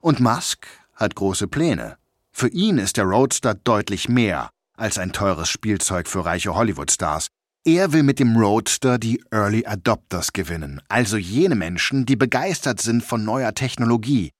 Und 0.00 0.20
Musk 0.20 0.68
hat 0.94 1.16
große 1.16 1.48
Pläne. 1.48 1.96
Für 2.30 2.46
ihn 2.48 2.78
ist 2.78 2.96
der 2.96 3.04
Roadster 3.04 3.54
deutlich 3.54 4.08
mehr 4.08 4.50
als 4.76 4.98
ein 4.98 5.12
teures 5.12 5.48
Spielzeug 5.48 6.06
für 6.06 6.24
reiche 6.24 6.54
Hollywood-Stars. 6.54 7.26
Er 7.64 7.92
will 7.92 8.04
mit 8.04 8.20
dem 8.20 8.36
Roadster 8.36 8.98
die 8.98 9.20
Early 9.32 9.66
Adopters 9.66 10.32
gewinnen, 10.32 10.80
also 10.88 11.16
jene 11.16 11.56
Menschen, 11.56 12.06
die 12.06 12.14
begeistert 12.14 12.80
sind 12.80 13.02
von 13.02 13.24
neuer 13.24 13.52
Technologie 13.52 14.30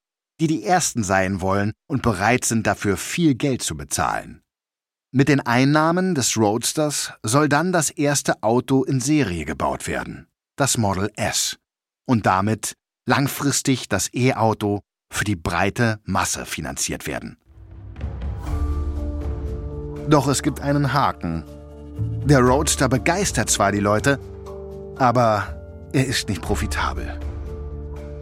die 0.41 0.47
die 0.47 0.65
Ersten 0.65 1.03
sein 1.03 1.41
wollen 1.41 1.73
und 1.89 2.03
bereit 2.03 2.45
sind 2.45 2.67
dafür 2.67 2.97
viel 2.97 3.35
Geld 3.35 3.63
zu 3.63 3.77
bezahlen. 3.77 4.43
Mit 5.11 5.29
den 5.29 5.41
Einnahmen 5.41 6.15
des 6.15 6.37
Roadsters 6.37 7.15
soll 7.23 7.49
dann 7.49 7.73
das 7.73 7.91
erste 7.91 8.43
Auto 8.43 8.85
in 8.85 9.01
Serie 9.01 9.45
gebaut 9.45 9.87
werden, 9.87 10.27
das 10.57 10.77
Model 10.77 11.11
S, 11.17 11.57
und 12.07 12.27
damit 12.27 12.75
langfristig 13.07 13.89
das 13.89 14.13
E-Auto 14.13 14.81
für 15.11 15.25
die 15.25 15.37
breite 15.37 16.01
Masse 16.05 16.45
finanziert 16.45 17.07
werden. 17.07 17.39
Doch 20.09 20.29
es 20.29 20.43
gibt 20.43 20.61
einen 20.61 20.93
Haken. 20.93 21.45
Der 22.25 22.41
Roadster 22.41 22.89
begeistert 22.89 23.51
zwar 23.51 23.73
die 23.73 23.81
Leute, 23.81 24.21
aber 24.97 25.89
er 25.93 26.07
ist 26.07 26.29
nicht 26.29 26.43
profitabel. 26.43 27.19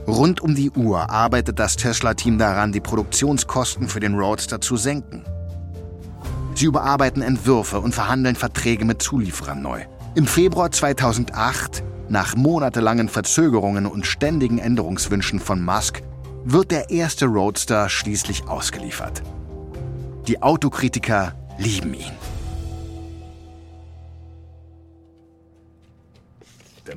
Rund 0.07 0.41
um 0.41 0.55
die 0.55 0.71
Uhr 0.71 1.11
arbeitet 1.11 1.59
das 1.59 1.77
Tesla-Team 1.77 2.39
daran, 2.39 2.71
die 2.71 2.81
Produktionskosten 2.81 3.89
für 3.89 3.99
den 3.99 4.15
Roadster 4.15 4.61
zu 4.61 4.77
senken. 4.77 5.25
Sie 6.55 6.67
überarbeiten 6.67 7.23
Entwürfe 7.23 7.81
und 7.81 7.95
verhandeln 7.95 8.37
Verträge 8.37 8.85
mit 8.85 9.03
Zulieferern 9.03 9.61
neu. 9.61 9.83
Im 10.15 10.27
Februar 10.27 10.71
2008, 10.71 11.83
nach 12.09 12.37
monatelangen 12.37 13.09
Verzögerungen 13.09 13.87
und 13.87 14.07
ständigen 14.07 14.59
Änderungswünschen 14.59 15.41
von 15.41 15.63
Musk, 15.63 16.03
wird 16.45 16.71
der 16.71 16.91
erste 16.91 17.27
Roadster 17.27 17.89
schließlich 17.89 18.47
ausgeliefert. 18.47 19.23
Die 20.29 20.41
Autokritiker 20.41 21.35
lieben 21.59 21.95
ihn. 21.95 22.36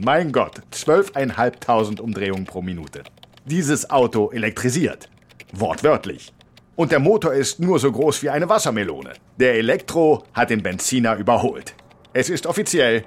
Mein 0.01 0.31
Gott, 0.31 0.61
12.500 0.71 1.99
Umdrehungen 1.99 2.45
pro 2.45 2.61
Minute. 2.61 3.03
Dieses 3.43 3.89
Auto 3.89 4.31
elektrisiert. 4.31 5.09
Wortwörtlich. 5.51 6.31
Und 6.77 6.93
der 6.93 6.99
Motor 6.99 7.33
ist 7.33 7.59
nur 7.59 7.79
so 7.79 7.91
groß 7.91 8.23
wie 8.23 8.29
eine 8.29 8.47
Wassermelone. 8.47 9.11
Der 9.35 9.55
Elektro 9.55 10.23
hat 10.33 10.51
den 10.51 10.63
Benziner 10.63 11.17
überholt. 11.17 11.75
Es 12.13 12.29
ist 12.29 12.47
offiziell, 12.47 13.03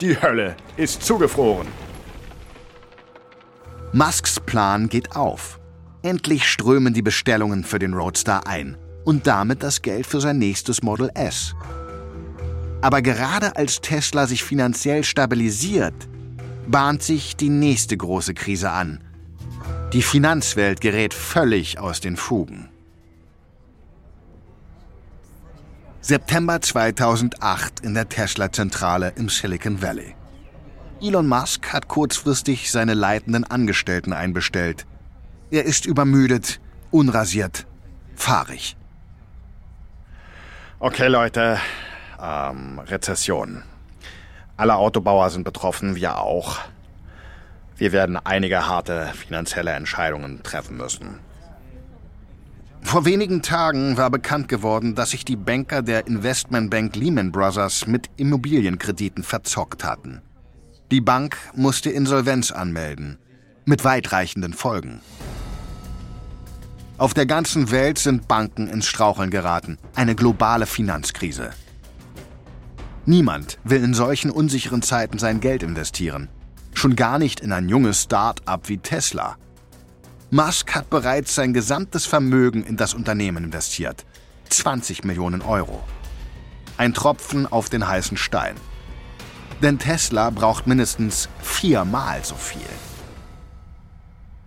die 0.00 0.22
Hölle 0.22 0.54
ist 0.76 1.02
zugefroren. 1.02 1.66
Musks 3.92 4.38
Plan 4.38 4.88
geht 4.88 5.16
auf. 5.16 5.58
Endlich 6.02 6.48
strömen 6.48 6.94
die 6.94 7.02
Bestellungen 7.02 7.64
für 7.64 7.80
den 7.80 7.92
Roadster 7.92 8.46
ein 8.46 8.76
und 9.04 9.26
damit 9.26 9.64
das 9.64 9.82
Geld 9.82 10.06
für 10.06 10.20
sein 10.20 10.38
nächstes 10.38 10.84
Model 10.84 11.10
S. 11.14 11.56
Aber 12.82 13.02
gerade 13.02 13.56
als 13.56 13.80
Tesla 13.80 14.28
sich 14.28 14.44
finanziell 14.44 15.02
stabilisiert, 15.02 15.94
bahnt 16.66 17.02
sich 17.02 17.36
die 17.36 17.48
nächste 17.48 17.96
große 17.96 18.34
Krise 18.34 18.70
an. 18.70 19.02
Die 19.92 20.02
Finanzwelt 20.02 20.80
gerät 20.80 21.14
völlig 21.14 21.78
aus 21.78 22.00
den 22.00 22.16
Fugen. 22.16 22.68
September 26.00 26.60
2008 26.60 27.80
in 27.80 27.94
der 27.94 28.08
Tesla-Zentrale 28.08 29.12
im 29.16 29.28
Silicon 29.28 29.82
Valley. 29.82 30.14
Elon 31.00 31.26
Musk 31.26 31.72
hat 31.72 31.88
kurzfristig 31.88 32.70
seine 32.70 32.94
leitenden 32.94 33.44
Angestellten 33.44 34.12
einbestellt. 34.12 34.86
Er 35.50 35.64
ist 35.64 35.84
übermüdet, 35.84 36.60
unrasiert, 36.90 37.66
fahrig. 38.14 38.76
Okay, 40.78 41.08
Leute, 41.08 41.58
ähm, 42.20 42.78
Rezession. 42.78 43.62
Alle 44.56 44.76
Autobauer 44.76 45.30
sind 45.30 45.44
betroffen, 45.44 45.96
wir 45.96 46.18
auch. 46.18 46.58
Wir 47.76 47.92
werden 47.92 48.16
einige 48.16 48.66
harte 48.66 49.12
finanzielle 49.14 49.72
Entscheidungen 49.72 50.42
treffen 50.42 50.78
müssen. 50.78 51.18
Vor 52.80 53.04
wenigen 53.04 53.42
Tagen 53.42 53.96
war 53.96 54.10
bekannt 54.10 54.48
geworden, 54.48 54.94
dass 54.94 55.10
sich 55.10 55.24
die 55.24 55.36
Banker 55.36 55.82
der 55.82 56.06
Investmentbank 56.06 56.96
Lehman 56.96 57.32
Brothers 57.32 57.86
mit 57.86 58.08
Immobilienkrediten 58.16 59.24
verzockt 59.24 59.84
hatten. 59.84 60.22
Die 60.90 61.00
Bank 61.00 61.36
musste 61.54 61.90
Insolvenz 61.90 62.52
anmelden, 62.52 63.18
mit 63.64 63.84
weitreichenden 63.84 64.54
Folgen. 64.54 65.00
Auf 66.96 67.12
der 67.12 67.26
ganzen 67.26 67.72
Welt 67.72 67.98
sind 67.98 68.28
Banken 68.28 68.68
ins 68.68 68.86
Straucheln 68.86 69.30
geraten, 69.30 69.78
eine 69.96 70.14
globale 70.14 70.64
Finanzkrise. 70.64 71.50
Niemand 73.08 73.60
will 73.62 73.84
in 73.84 73.94
solchen 73.94 74.32
unsicheren 74.32 74.82
Zeiten 74.82 75.20
sein 75.20 75.38
Geld 75.38 75.62
investieren. 75.62 76.28
Schon 76.74 76.96
gar 76.96 77.20
nicht 77.20 77.38
in 77.38 77.52
ein 77.52 77.68
junges 77.68 78.02
Start-up 78.02 78.68
wie 78.68 78.78
Tesla. 78.78 79.36
Musk 80.30 80.74
hat 80.74 80.90
bereits 80.90 81.36
sein 81.36 81.54
gesamtes 81.54 82.04
Vermögen 82.04 82.64
in 82.64 82.76
das 82.76 82.94
Unternehmen 82.94 83.44
investiert. 83.44 84.04
20 84.48 85.04
Millionen 85.04 85.40
Euro. 85.40 85.84
Ein 86.78 86.94
Tropfen 86.94 87.46
auf 87.46 87.68
den 87.70 87.86
heißen 87.86 88.16
Stein. 88.16 88.56
Denn 89.62 89.78
Tesla 89.78 90.30
braucht 90.30 90.66
mindestens 90.66 91.28
viermal 91.40 92.24
so 92.24 92.34
viel. 92.34 92.60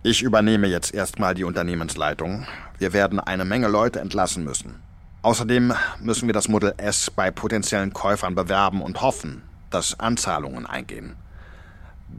Ich 0.02 0.22
übernehme 0.22 0.66
jetzt 0.66 0.92
erstmal 0.92 1.34
die 1.34 1.44
Unternehmensleitung. 1.44 2.46
Wir 2.78 2.92
werden 2.92 3.20
eine 3.20 3.46
Menge 3.46 3.68
Leute 3.68 4.00
entlassen 4.00 4.44
müssen. 4.44 4.82
Außerdem 5.22 5.74
müssen 6.00 6.28
wir 6.28 6.32
das 6.32 6.48
Model 6.48 6.74
S 6.78 7.10
bei 7.10 7.30
potenziellen 7.30 7.92
Käufern 7.92 8.34
bewerben 8.34 8.80
und 8.80 9.02
hoffen, 9.02 9.42
dass 9.68 10.00
Anzahlungen 10.00 10.66
eingehen. 10.66 11.16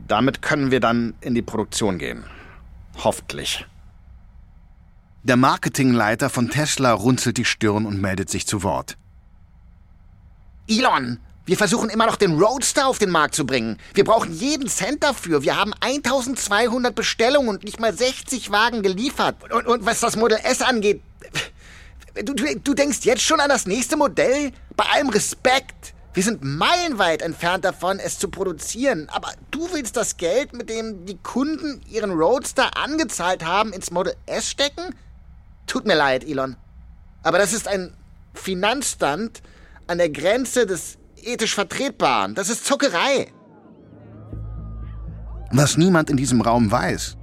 Damit 0.08 0.42
können 0.42 0.72
wir 0.72 0.80
dann 0.80 1.16
in 1.20 1.34
die 1.34 1.42
Produktion 1.42 1.98
gehen. 1.98 2.24
Hoffentlich. 3.04 3.66
Der 5.24 5.36
Marketingleiter 5.36 6.30
von 6.30 6.50
Tesla 6.50 6.94
runzelt 6.94 7.38
die 7.38 7.46
Stirn 7.46 7.86
und 7.86 8.00
meldet 8.00 8.30
sich 8.30 8.46
zu 8.46 8.64
Wort. 8.64 8.98
Elon, 10.68 11.20
wir 11.46 11.58
versuchen 11.58 11.90
immer 11.90 12.06
noch 12.06 12.16
den 12.16 12.40
Roadster 12.40 12.88
auf 12.88 13.00
den 13.00 13.10
Markt 13.10 13.36
zu 13.36 13.46
bringen. 13.46 13.78
Wir 13.96 14.04
brauchen 14.04 14.32
jeden 14.32 14.68
Cent 14.68 15.04
dafür. 15.04 15.42
Wir 15.42 15.58
haben 15.58 15.74
1200 15.82 16.94
Bestellungen 16.94 17.50
und 17.50 17.64
nicht 17.64 17.80
mal 17.80 17.96
60 17.96 18.52
Wagen 18.52 18.84
geliefert. 18.84 19.36
Und, 19.52 19.66
und 19.66 19.86
was 19.86 20.00
das 20.00 20.16
Model 20.16 20.38
S 20.44 20.62
angeht, 20.62 21.02
du, 22.16 22.34
du, 22.34 22.60
du 22.60 22.74
denkst 22.74 23.00
jetzt 23.04 23.22
schon 23.22 23.40
an 23.40 23.50
das 23.50 23.66
nächste 23.66 23.98
Modell? 23.98 24.52
Bei 24.76 24.86
allem 24.86 25.10
Respekt. 25.10 25.94
Wir 26.14 26.24
sind 26.24 26.44
meilenweit 26.44 27.22
entfernt 27.22 27.64
davon, 27.64 28.00
es 28.00 28.20
zu 28.20 28.30
produzieren. 28.30 29.08
Aber 29.12 29.32
du 29.50 29.72
willst 29.72 29.96
das 29.96 30.18
Geld, 30.18 30.54
mit 30.54 30.70
dem 30.70 31.06
die 31.06 31.18
Kunden 31.18 31.82
ihren 31.90 32.12
Roadster 32.12 32.76
angezahlt 32.76 33.46
haben, 33.46 33.72
ins 33.72 33.92
Model 33.92 34.16
S 34.26 34.50
stecken? 34.50 34.94
Tut 35.68 35.86
mir 35.86 35.96
leid, 35.96 36.26
Elon. 36.26 36.58
Aber 37.24 37.38
das 37.38 37.54
ist 37.54 37.68
ein 37.68 37.94
Finanzstand 38.34 39.42
an 39.88 40.00
der 40.00 40.10
Grenze 40.10 40.66
des 40.66 40.98
ethisch 41.16 41.56
Vertretbaren. 41.56 42.36
Das 42.36 42.50
ist 42.50 42.66
Zuckerei. 42.66 43.32
Was 45.52 45.78
niemand 45.78 46.10
in 46.10 46.18
diesem 46.18 46.42
Raum 46.42 46.72
weiß. 46.72 47.18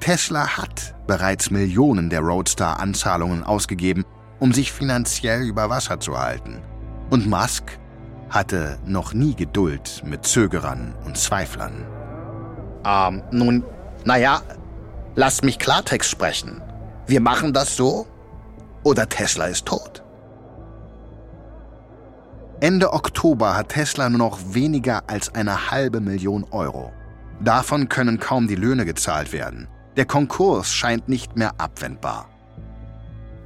Tesla 0.00 0.56
hat 0.56 0.94
bereits 1.06 1.50
Millionen 1.50 2.10
der 2.10 2.20
Roadster-Anzahlungen 2.20 3.44
ausgegeben, 3.44 4.04
um 4.38 4.52
sich 4.52 4.72
finanziell 4.72 5.42
über 5.42 5.70
Wasser 5.70 6.00
zu 6.00 6.18
halten. 6.18 6.62
Und 7.10 7.26
Musk 7.26 7.78
hatte 8.30 8.78
noch 8.84 9.14
nie 9.14 9.34
Geduld 9.34 10.02
mit 10.04 10.26
Zögerern 10.26 10.94
und 11.04 11.16
Zweiflern. 11.16 11.86
Ähm, 12.84 13.22
nun, 13.30 13.64
naja, 14.04 14.42
lass 15.14 15.42
mich 15.42 15.58
Klartext 15.58 16.10
sprechen. 16.10 16.60
Wir 17.06 17.20
machen 17.20 17.52
das 17.52 17.76
so 17.76 18.06
oder 18.82 19.08
Tesla 19.08 19.46
ist 19.46 19.66
tot. 19.66 20.02
Ende 22.60 22.92
Oktober 22.92 23.54
hat 23.54 23.70
Tesla 23.70 24.08
nur 24.08 24.18
noch 24.18 24.38
weniger 24.48 25.02
als 25.08 25.34
eine 25.34 25.70
halbe 25.70 26.00
Million 26.00 26.44
Euro. 26.52 26.92
Davon 27.40 27.88
können 27.88 28.18
kaum 28.18 28.48
die 28.48 28.54
Löhne 28.54 28.86
gezahlt 28.86 29.32
werden. 29.32 29.68
Der 29.96 30.06
Konkurs 30.06 30.72
scheint 30.72 31.08
nicht 31.08 31.36
mehr 31.36 31.52
abwendbar. 31.58 32.28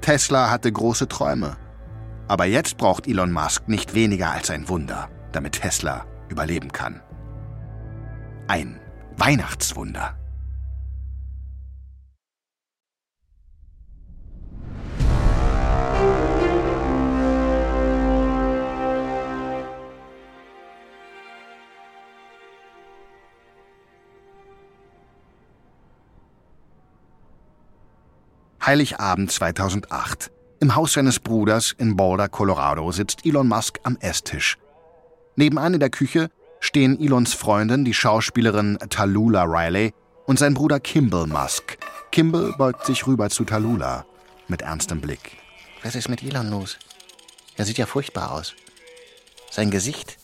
Tesla 0.00 0.50
hatte 0.50 0.70
große 0.70 1.08
Träume. 1.08 1.56
Aber 2.28 2.44
jetzt 2.44 2.76
braucht 2.76 3.06
Elon 3.08 3.32
Musk 3.32 3.68
nicht 3.68 3.94
weniger 3.94 4.30
als 4.30 4.50
ein 4.50 4.68
Wunder, 4.68 5.08
damit 5.32 5.60
Tesla 5.60 6.06
überleben 6.28 6.70
kann. 6.72 7.02
Ein 8.46 8.80
Weihnachtswunder. 9.16 10.19
Heiligabend 28.64 29.32
2008. 29.32 30.30
Im 30.60 30.74
Haus 30.74 30.92
seines 30.92 31.18
Bruders 31.18 31.74
in 31.78 31.96
Boulder, 31.96 32.28
Colorado, 32.28 32.92
sitzt 32.92 33.24
Elon 33.24 33.48
Musk 33.48 33.80
am 33.84 33.96
Esstisch. 34.00 34.58
Nebenan 35.34 35.74
in 35.74 35.80
der 35.80 35.88
Küche 35.88 36.30
stehen 36.60 37.00
Elons 37.00 37.32
Freundin, 37.32 37.86
die 37.86 37.94
Schauspielerin 37.94 38.78
Tallulah 38.90 39.44
Riley, 39.44 39.94
und 40.26 40.38
sein 40.38 40.52
Bruder 40.52 40.78
Kimball 40.78 41.26
Musk. 41.26 41.78
Kimball 42.12 42.52
beugt 42.58 42.84
sich 42.84 43.06
rüber 43.06 43.30
zu 43.30 43.44
Tallulah 43.44 44.04
mit 44.48 44.60
ernstem 44.60 45.00
Blick. 45.00 45.38
Was 45.82 45.94
ist 45.94 46.10
mit 46.10 46.22
Elon 46.22 46.50
los? 46.50 46.78
Er 47.56 47.64
sieht 47.64 47.78
ja 47.78 47.86
furchtbar 47.86 48.32
aus. 48.32 48.54
Sein 49.50 49.70
Gesicht, 49.70 50.18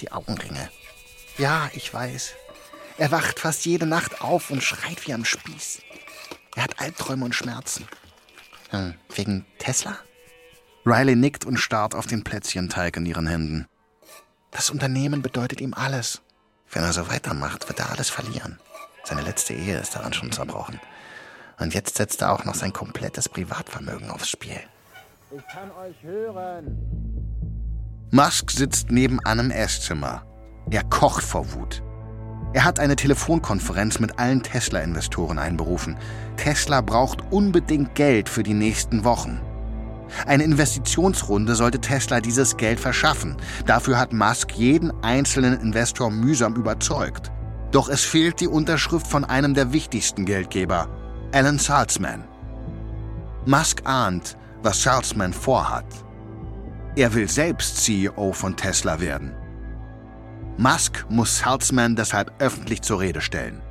die 0.00 0.12
Augenringe. 0.12 0.68
Ja, 1.38 1.70
ich 1.72 1.92
weiß. 1.94 2.34
Er 2.98 3.10
wacht 3.10 3.40
fast 3.40 3.64
jede 3.64 3.86
Nacht 3.86 4.20
auf 4.20 4.50
und 4.50 4.62
schreit 4.62 5.06
wie 5.06 5.14
am 5.14 5.24
Spieß. 5.24 5.80
Er 6.56 6.64
hat 6.64 6.80
Albträume 6.80 7.24
und 7.24 7.34
Schmerzen. 7.34 7.86
Hm, 8.70 8.94
wegen 9.14 9.46
Tesla? 9.58 9.96
Riley 10.84 11.16
nickt 11.16 11.44
und 11.44 11.58
starrt 11.58 11.94
auf 11.94 12.06
den 12.06 12.24
Plätzchenteig 12.24 12.96
in 12.96 13.06
ihren 13.06 13.26
Händen. 13.26 13.66
Das 14.50 14.70
Unternehmen 14.70 15.22
bedeutet 15.22 15.60
ihm 15.60 15.74
alles. 15.74 16.22
Wenn 16.70 16.82
er 16.82 16.92
so 16.92 17.08
weitermacht, 17.08 17.68
wird 17.68 17.80
er 17.80 17.90
alles 17.90 18.10
verlieren. 18.10 18.58
Seine 19.04 19.22
letzte 19.22 19.54
Ehe 19.54 19.78
ist 19.78 19.94
daran 19.94 20.12
schon 20.12 20.32
zerbrochen. 20.32 20.80
Und 21.58 21.74
jetzt 21.74 21.96
setzt 21.96 22.22
er 22.22 22.32
auch 22.32 22.44
noch 22.44 22.54
sein 22.54 22.72
komplettes 22.72 23.28
Privatvermögen 23.28 24.10
aufs 24.10 24.30
Spiel. 24.30 24.60
Ich 25.30 25.46
kann 25.48 25.70
euch 25.72 26.02
hören. 26.02 26.78
Musk 28.10 28.50
sitzt 28.50 28.90
neben 28.90 29.20
einem 29.20 29.50
Esszimmer. 29.50 30.24
Er 30.70 30.84
kocht 30.84 31.22
vor 31.22 31.52
Wut. 31.52 31.82
Er 32.52 32.64
hat 32.64 32.80
eine 32.80 32.96
Telefonkonferenz 32.96 34.00
mit 34.00 34.18
allen 34.18 34.42
Tesla-Investoren 34.42 35.38
einberufen. 35.38 35.96
Tesla 36.36 36.80
braucht 36.80 37.20
unbedingt 37.30 37.94
Geld 37.94 38.28
für 38.28 38.42
die 38.42 38.54
nächsten 38.54 39.04
Wochen. 39.04 39.40
Eine 40.26 40.42
Investitionsrunde 40.42 41.54
sollte 41.54 41.80
Tesla 41.80 42.20
dieses 42.20 42.56
Geld 42.56 42.80
verschaffen. 42.80 43.36
Dafür 43.66 43.98
hat 43.98 44.12
Musk 44.12 44.52
jeden 44.56 44.92
einzelnen 45.04 45.60
Investor 45.60 46.10
mühsam 46.10 46.56
überzeugt. 46.56 47.30
Doch 47.70 47.88
es 47.88 48.02
fehlt 48.02 48.40
die 48.40 48.48
Unterschrift 48.48 49.06
von 49.06 49.24
einem 49.24 49.54
der 49.54 49.72
wichtigsten 49.72 50.24
Geldgeber, 50.24 50.88
Alan 51.32 51.58
Salzman. 51.58 52.24
Musk 53.46 53.82
ahnt, 53.84 54.36
was 54.62 54.82
Salzman 54.82 55.32
vorhat. 55.32 55.86
Er 56.96 57.14
will 57.14 57.28
selbst 57.28 57.84
CEO 57.84 58.32
von 58.32 58.56
Tesla 58.56 59.00
werden. 59.00 59.32
Musk 60.60 61.06
muss 61.08 61.38
Salzman 61.38 61.96
deshalb 61.96 62.32
öffentlich 62.38 62.82
zur 62.82 63.00
Rede 63.00 63.22
stellen. 63.22 63.62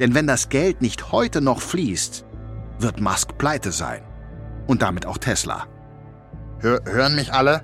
Denn 0.00 0.12
wenn 0.16 0.26
das 0.26 0.48
Geld 0.48 0.82
nicht 0.82 1.12
heute 1.12 1.40
noch 1.40 1.60
fließt, 1.62 2.24
wird 2.80 3.00
Musk 3.00 3.38
pleite 3.38 3.70
sein. 3.70 4.02
Und 4.66 4.82
damit 4.82 5.06
auch 5.06 5.18
Tesla. 5.18 5.68
Hör, 6.58 6.80
hören 6.84 7.14
mich 7.14 7.32
alle? 7.32 7.62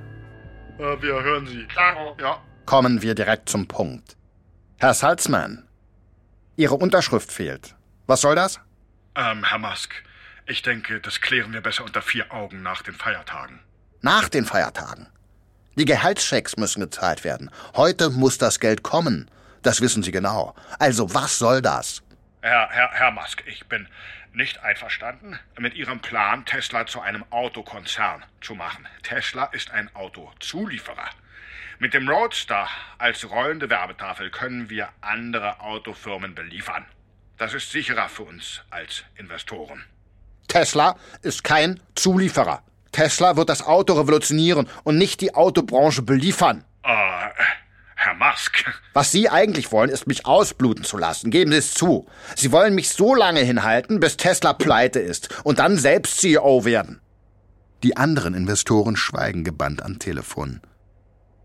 Äh, 0.79 1.03
wir 1.03 1.21
hören 1.25 1.45
Sie. 1.49 1.67
Klar. 1.67 2.15
Ja. 2.21 2.41
Kommen 2.65 3.03
wir 3.03 3.17
direkt 3.17 3.49
zum 3.49 3.67
Punkt. 3.67 4.17
Herr 4.79 4.95
Salzman, 4.95 5.67
Ihre 6.55 6.77
Unterschrift 6.77 7.33
fehlt. 7.33 7.75
Was 8.07 8.21
soll 8.21 8.37
das? 8.37 8.61
Ähm, 9.17 9.43
Herr 9.43 9.59
Musk, 9.59 9.93
ich 10.47 10.63
denke, 10.63 11.01
das 11.01 11.21
klären 11.21 11.53
wir 11.53 11.63
besser 11.63 11.83
unter 11.83 12.01
vier 12.01 12.31
Augen 12.33 12.63
nach 12.63 12.83
den 12.83 12.95
Feiertagen. 12.95 13.59
Nach 14.03 14.29
den 14.29 14.45
Feiertagen? 14.45 15.09
Die 15.77 15.87
Gehaltschecks 15.87 16.57
müssen 16.59 16.81
gezahlt 16.81 17.25
werden. 17.25 17.51
Heute 17.75 18.11
muss 18.11 18.37
das 18.37 18.61
Geld 18.61 18.83
kommen. 18.83 19.31
Das 19.63 19.81
wissen 19.81 20.03
Sie 20.03 20.13
genau. 20.13 20.55
Also 20.79 21.15
was 21.15 21.39
soll 21.39 21.63
das? 21.63 22.03
Herr, 22.43 22.69
Herr, 22.71 22.91
Herr 22.93 23.11
Musk, 23.11 23.43
ich 23.47 23.67
bin 23.69 23.89
nicht 24.35 24.63
einverstanden 24.63 25.39
mit 25.59 25.75
Ihrem 25.75 26.01
Plan, 26.01 26.45
Tesla 26.45 26.87
zu 26.87 27.01
einem 27.01 27.25
Autokonzern 27.31 28.25
zu 28.41 28.55
machen. 28.55 28.87
Tesla 29.03 29.45
ist 29.47 29.71
ein 29.71 29.95
Autozulieferer. 29.95 31.09
Mit 31.79 31.95
dem 31.95 32.09
Roadster 32.09 32.69
als 32.99 33.29
rollende 33.31 33.71
Werbetafel 33.71 34.31
können 34.31 34.69
wir 34.69 34.89
andere 35.01 35.61
Autofirmen 35.61 36.35
beliefern. 36.35 36.85
Das 37.39 37.55
ist 37.55 37.71
sicherer 37.71 38.09
für 38.09 38.25
uns 38.25 38.63
als 38.71 39.05
Investoren. 39.17 39.85
Tesla 40.49 40.97
ist 41.23 41.45
kein 41.45 41.81
Zulieferer. 41.95 42.63
Tesla 42.93 43.37
wird 43.37 43.49
das 43.49 43.67
Auto 43.67 43.95
revolutionieren 43.95 44.69
und 44.85 44.99
nicht 44.99 45.21
die 45.21 45.35
Autobranche 45.35 46.03
beliefern. 46.03 46.65
Äh, 46.85 46.93
Herr 47.97 48.15
Musk. 48.15 48.65
Was 48.93 49.11
Sie 49.11 49.29
eigentlich 49.29 49.73
wollen, 49.73 49.91
ist 49.91 50.07
mich 50.07 50.27
ausbluten 50.27 50.85
zu 50.85 50.99
lassen. 50.99 51.31
Geben 51.31 51.53
Sie 51.53 51.59
es 51.59 51.75
zu. 51.75 52.07
Sie 52.37 52.53
wollen 52.53 52.75
mich 52.75 52.91
so 52.91 53.15
lange 53.15 53.41
hinhalten, 53.41 54.01
bis 54.01 54.17
Tesla 54.17 54.53
pleite 54.53 55.01
ist 55.01 55.29
und 55.45 55.59
dann 55.59 55.79
selbst 55.79 56.21
CEO 56.21 56.65
werden. 56.65 57.01
Die 57.83 57.97
anderen 57.97 58.35
Investoren 58.35 58.97
schweigen 58.97 59.45
gebannt 59.45 59.83
am 59.83 59.99
Telefon. 59.99 60.61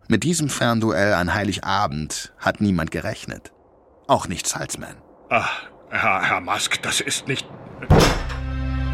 Mit 0.07 0.23
diesem 0.23 0.49
Fernduell 0.49 1.13
an 1.13 1.33
Heiligabend 1.33 2.33
hat 2.37 2.61
niemand 2.61 2.91
gerechnet. 2.91 3.51
Auch 4.07 4.27
nicht 4.27 4.47
Salzman. 4.47 4.95
Ach, 5.29 5.63
Herr, 5.89 6.29
Herr 6.29 6.41
Musk, 6.41 6.81
das 6.81 7.01
ist 7.01 7.27
nicht. 7.27 7.45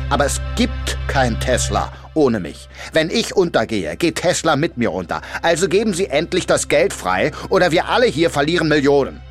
Aber 0.09 0.25
es 0.25 0.41
gibt 0.55 0.97
kein 1.07 1.39
Tesla 1.39 1.91
ohne 2.13 2.39
mich. 2.39 2.69
Wenn 2.91 3.09
ich 3.09 3.35
untergehe, 3.35 3.95
geht 3.97 4.15
Tesla 4.15 4.55
mit 4.55 4.77
mir 4.77 4.91
unter. 4.91 5.21
Also 5.41 5.67
geben 5.67 5.93
Sie 5.93 6.07
endlich 6.07 6.45
das 6.45 6.67
Geld 6.67 6.93
frei 6.93 7.31
oder 7.49 7.71
wir 7.71 7.87
alle 7.87 8.05
hier 8.05 8.29
verlieren 8.29 8.67
Millionen. 8.67 9.21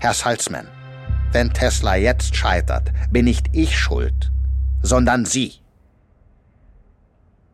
Herr 0.00 0.14
Salzman, 0.14 0.68
wenn 1.32 1.52
Tesla 1.52 1.96
jetzt 1.96 2.36
scheitert, 2.36 2.90
bin 3.10 3.24
nicht 3.24 3.48
ich 3.52 3.78
schuld, 3.78 4.30
sondern 4.82 5.24
Sie. 5.24 5.54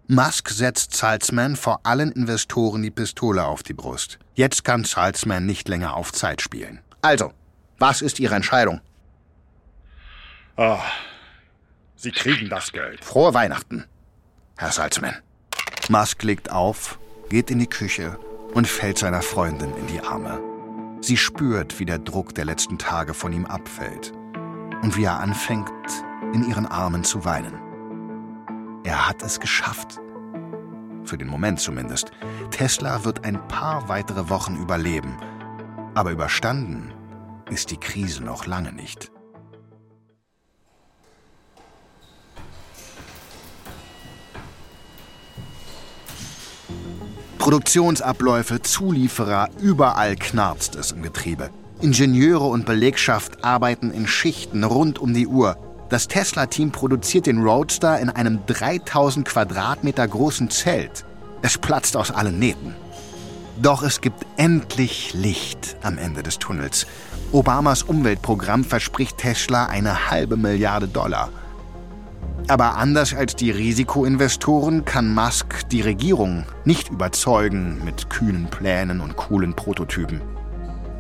Musk 0.08 0.50
setzt 0.50 0.96
Salzman 0.96 1.54
vor 1.54 1.80
allen 1.84 2.10
Investoren 2.10 2.82
die 2.82 2.90
Pistole 2.90 3.44
auf 3.44 3.62
die 3.62 3.74
Brust. 3.74 4.18
Jetzt 4.34 4.64
kann 4.64 4.82
Salzman 4.82 5.46
nicht 5.46 5.68
länger 5.68 5.94
auf 5.94 6.12
Zeit 6.12 6.42
spielen. 6.42 6.80
Also, 7.00 7.32
was 7.78 8.02
ist 8.02 8.18
Ihre 8.18 8.34
Entscheidung? 8.34 8.80
Oh, 10.56 10.78
Sie 12.02 12.12
kriegen 12.12 12.48
das 12.48 12.72
Geld. 12.72 13.04
Frohe 13.04 13.34
Weihnachten, 13.34 13.84
Herr 14.56 14.72
Salzman. 14.72 15.16
Musk 15.90 16.22
legt 16.22 16.50
auf, 16.50 16.98
geht 17.28 17.50
in 17.50 17.58
die 17.58 17.66
Küche 17.66 18.18
und 18.54 18.66
fällt 18.66 18.96
seiner 18.96 19.20
Freundin 19.20 19.76
in 19.76 19.86
die 19.86 20.00
Arme. 20.00 20.40
Sie 21.02 21.18
spürt, 21.18 21.78
wie 21.78 21.84
der 21.84 21.98
Druck 21.98 22.34
der 22.34 22.46
letzten 22.46 22.78
Tage 22.78 23.12
von 23.12 23.34
ihm 23.34 23.44
abfällt 23.44 24.14
und 24.80 24.96
wie 24.96 25.04
er 25.04 25.20
anfängt, 25.20 25.68
in 26.32 26.48
ihren 26.48 26.64
Armen 26.64 27.04
zu 27.04 27.26
weinen. 27.26 27.60
Er 28.82 29.06
hat 29.06 29.22
es 29.22 29.38
geschafft. 29.38 30.00
Für 31.04 31.18
den 31.18 31.28
Moment 31.28 31.60
zumindest. 31.60 32.12
Tesla 32.50 33.04
wird 33.04 33.26
ein 33.26 33.46
paar 33.46 33.90
weitere 33.90 34.30
Wochen 34.30 34.56
überleben. 34.56 35.18
Aber 35.94 36.12
überstanden 36.12 36.94
ist 37.50 37.70
die 37.70 37.76
Krise 37.76 38.24
noch 38.24 38.46
lange 38.46 38.72
nicht. 38.72 39.12
Produktionsabläufe, 47.40 48.60
Zulieferer, 48.60 49.48
überall 49.62 50.14
knarzt 50.14 50.76
es 50.76 50.92
im 50.92 51.00
Getriebe. 51.00 51.48
Ingenieure 51.80 52.44
und 52.44 52.66
Belegschaft 52.66 53.42
arbeiten 53.42 53.90
in 53.90 54.06
Schichten 54.06 54.62
rund 54.62 54.98
um 54.98 55.14
die 55.14 55.26
Uhr. 55.26 55.56
Das 55.88 56.06
Tesla-Team 56.06 56.70
produziert 56.70 57.24
den 57.24 57.42
Roadster 57.42 57.98
in 57.98 58.10
einem 58.10 58.40
3000 58.46 59.26
Quadratmeter 59.26 60.06
großen 60.06 60.50
Zelt. 60.50 61.06
Es 61.40 61.56
platzt 61.56 61.96
aus 61.96 62.10
allen 62.10 62.38
Nähten. 62.38 62.74
Doch 63.60 63.82
es 63.82 64.02
gibt 64.02 64.26
endlich 64.36 65.14
Licht 65.14 65.76
am 65.82 65.96
Ende 65.96 66.22
des 66.22 66.38
Tunnels. 66.38 66.86
Obamas 67.32 67.82
Umweltprogramm 67.82 68.64
verspricht 68.64 69.16
Tesla 69.16 69.64
eine 69.64 70.10
halbe 70.10 70.36
Milliarde 70.36 70.88
Dollar. 70.88 71.30
Aber 72.50 72.76
anders 72.78 73.14
als 73.14 73.36
die 73.36 73.52
Risikoinvestoren 73.52 74.84
kann 74.84 75.14
Musk 75.14 75.68
die 75.68 75.82
Regierung 75.82 76.46
nicht 76.64 76.88
überzeugen 76.88 77.80
mit 77.84 78.10
kühnen 78.10 78.48
Plänen 78.48 79.00
und 79.00 79.14
coolen 79.14 79.54
Prototypen. 79.54 80.20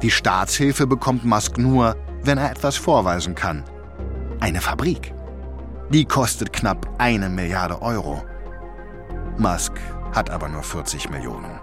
Die 0.00 0.12
Staatshilfe 0.12 0.86
bekommt 0.86 1.24
Musk 1.24 1.58
nur, 1.58 1.96
wenn 2.22 2.38
er 2.38 2.52
etwas 2.52 2.76
vorweisen 2.76 3.34
kann. 3.34 3.64
Eine 4.38 4.60
Fabrik. 4.60 5.12
Die 5.92 6.04
kostet 6.04 6.52
knapp 6.52 6.88
eine 6.98 7.28
Milliarde 7.28 7.82
Euro. 7.82 8.22
Musk 9.36 9.72
hat 10.12 10.30
aber 10.30 10.48
nur 10.48 10.62
40 10.62 11.10
Millionen. 11.10 11.58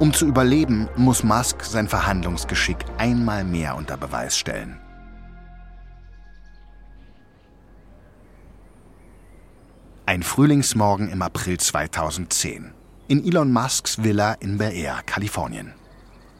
Um 0.00 0.12
zu 0.12 0.26
überleben, 0.26 0.88
muss 0.96 1.22
Musk 1.22 1.62
sein 1.62 1.86
Verhandlungsgeschick 1.86 2.78
einmal 2.98 3.44
mehr 3.44 3.76
unter 3.76 3.96
Beweis 3.96 4.36
stellen. 4.36 4.81
Ein 10.04 10.24
Frühlingsmorgen 10.24 11.08
im 11.10 11.22
April 11.22 11.58
2010. 11.58 12.72
In 13.06 13.24
Elon 13.24 13.52
Musks 13.52 14.02
Villa 14.02 14.32
in 14.40 14.58
Bel 14.58 14.72
Air, 14.72 15.00
Kalifornien. 15.06 15.74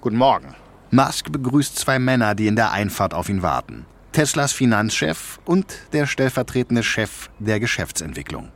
Guten 0.01 0.17
Morgen. 0.17 0.57
Musk 0.91 1.31
begrüßt 1.31 1.79
zwei 1.79 2.01
Männer, 2.01 2.35
die 2.35 2.49
in 2.49 2.57
der 2.57 2.73
Einfahrt 2.73 3.15
auf 3.15 3.29
ihn 3.29 3.43
warten. 3.43 3.87
Teslas 4.11 4.53
Finanzchef 4.53 5.39
und 5.45 5.77
der 5.93 6.07
stellvertretende 6.07 6.83
Chef 6.83 7.31
der 7.39 7.61
Geschäftsentwicklung. 7.61 8.51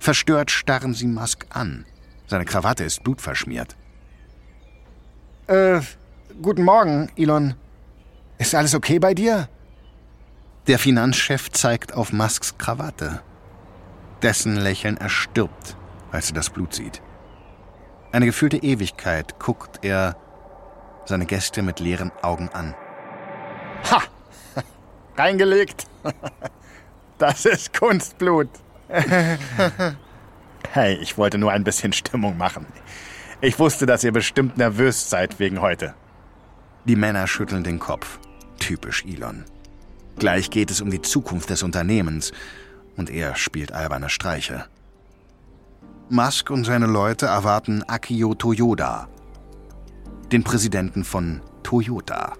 Verstört 0.00 0.50
starren 0.50 0.92
sie 0.92 1.06
Musk 1.06 1.46
an. 1.50 1.86
Seine 2.26 2.44
Krawatte 2.44 2.82
ist 2.82 3.04
blutverschmiert. 3.04 3.76
Äh, 5.46 5.82
guten 6.42 6.64
Morgen, 6.64 7.12
Elon. 7.14 7.54
Ist 8.38 8.56
alles 8.56 8.74
okay 8.74 8.98
bei 8.98 9.14
dir? 9.14 9.48
Der 10.66 10.80
Finanzchef 10.80 11.50
zeigt 11.52 11.94
auf 11.94 12.12
Musks 12.12 12.58
Krawatte. 12.58 13.22
Dessen 14.22 14.56
Lächeln 14.56 14.96
erstirbt, 14.96 15.76
als 16.12 16.28
er 16.30 16.34
das 16.34 16.50
Blut 16.50 16.74
sieht. 16.74 17.00
Eine 18.12 18.26
gefühlte 18.26 18.58
Ewigkeit 18.58 19.38
guckt 19.38 19.80
er 19.82 20.16
seine 21.06 21.26
Gäste 21.26 21.62
mit 21.62 21.80
leeren 21.80 22.12
Augen 22.22 22.48
an. 22.50 22.74
Ha! 23.90 24.02
Reingelegt. 25.16 25.86
Das 27.18 27.44
ist 27.44 27.78
Kunstblut. 27.78 28.48
Hey, 30.72 30.94
ich 30.94 31.18
wollte 31.18 31.36
nur 31.36 31.50
ein 31.50 31.64
bisschen 31.64 31.92
Stimmung 31.92 32.38
machen. 32.38 32.64
Ich 33.40 33.58
wusste, 33.58 33.86
dass 33.86 34.04
ihr 34.04 34.12
bestimmt 34.12 34.56
nervös 34.56 35.10
seid 35.10 35.40
wegen 35.40 35.60
heute. 35.60 35.94
Die 36.84 36.96
Männer 36.96 37.26
schütteln 37.26 37.64
den 37.64 37.78
Kopf. 37.78 38.20
Typisch 38.58 39.04
Elon. 39.04 39.44
Gleich 40.16 40.48
geht 40.50 40.70
es 40.70 40.80
um 40.80 40.90
die 40.90 41.02
Zukunft 41.02 41.50
des 41.50 41.62
Unternehmens 41.62 42.32
und 42.96 43.10
er 43.10 43.36
spielt 43.36 43.72
alberne 43.72 44.08
Streiche. 44.08 44.66
Musk 46.08 46.50
und 46.50 46.64
seine 46.64 46.86
Leute 46.86 47.26
erwarten 47.26 47.84
Akio 47.84 48.34
Toyoda, 48.34 49.08
den 50.32 50.42
Präsidenten 50.42 51.04
von 51.04 51.40
Toyota. 51.62 52.32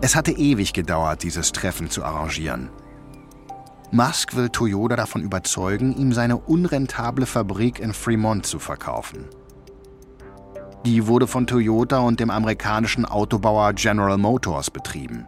Es 0.00 0.16
hatte 0.16 0.32
ewig 0.32 0.72
gedauert, 0.72 1.22
dieses 1.22 1.52
Treffen 1.52 1.90
zu 1.90 2.04
arrangieren. 2.04 2.70
Musk 3.90 4.36
will 4.36 4.48
Toyota 4.48 4.96
davon 4.96 5.22
überzeugen, 5.22 5.96
ihm 5.96 6.12
seine 6.12 6.36
unrentable 6.36 7.26
Fabrik 7.26 7.78
in 7.78 7.92
Fremont 7.92 8.44
zu 8.44 8.58
verkaufen. 8.58 9.24
Die 10.84 11.06
wurde 11.06 11.26
von 11.26 11.46
Toyota 11.46 11.98
und 11.98 12.20
dem 12.20 12.30
amerikanischen 12.30 13.04
Autobauer 13.04 13.72
General 13.72 14.18
Motors 14.18 14.70
betrieben. 14.70 15.26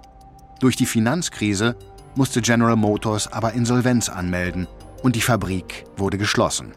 Durch 0.61 0.77
die 0.77 0.87
Finanzkrise 0.87 1.77
musste 2.15 2.41
General 2.41 2.77
Motors 2.77 3.33
aber 3.33 3.53
Insolvenz 3.53 4.09
anmelden 4.09 4.67
und 5.03 5.17
die 5.17 5.21
Fabrik 5.21 5.85
wurde 5.97 6.19
geschlossen. 6.19 6.73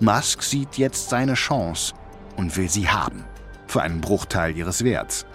Musk 0.00 0.42
sieht 0.42 0.76
jetzt 0.76 1.08
seine 1.08 1.34
Chance 1.34 1.94
und 2.36 2.56
will 2.56 2.68
sie 2.68 2.88
haben 2.88 3.24
für 3.66 3.82
einen 3.82 4.00
Bruchteil 4.00 4.56
ihres 4.56 4.84
Werts. 4.84 5.26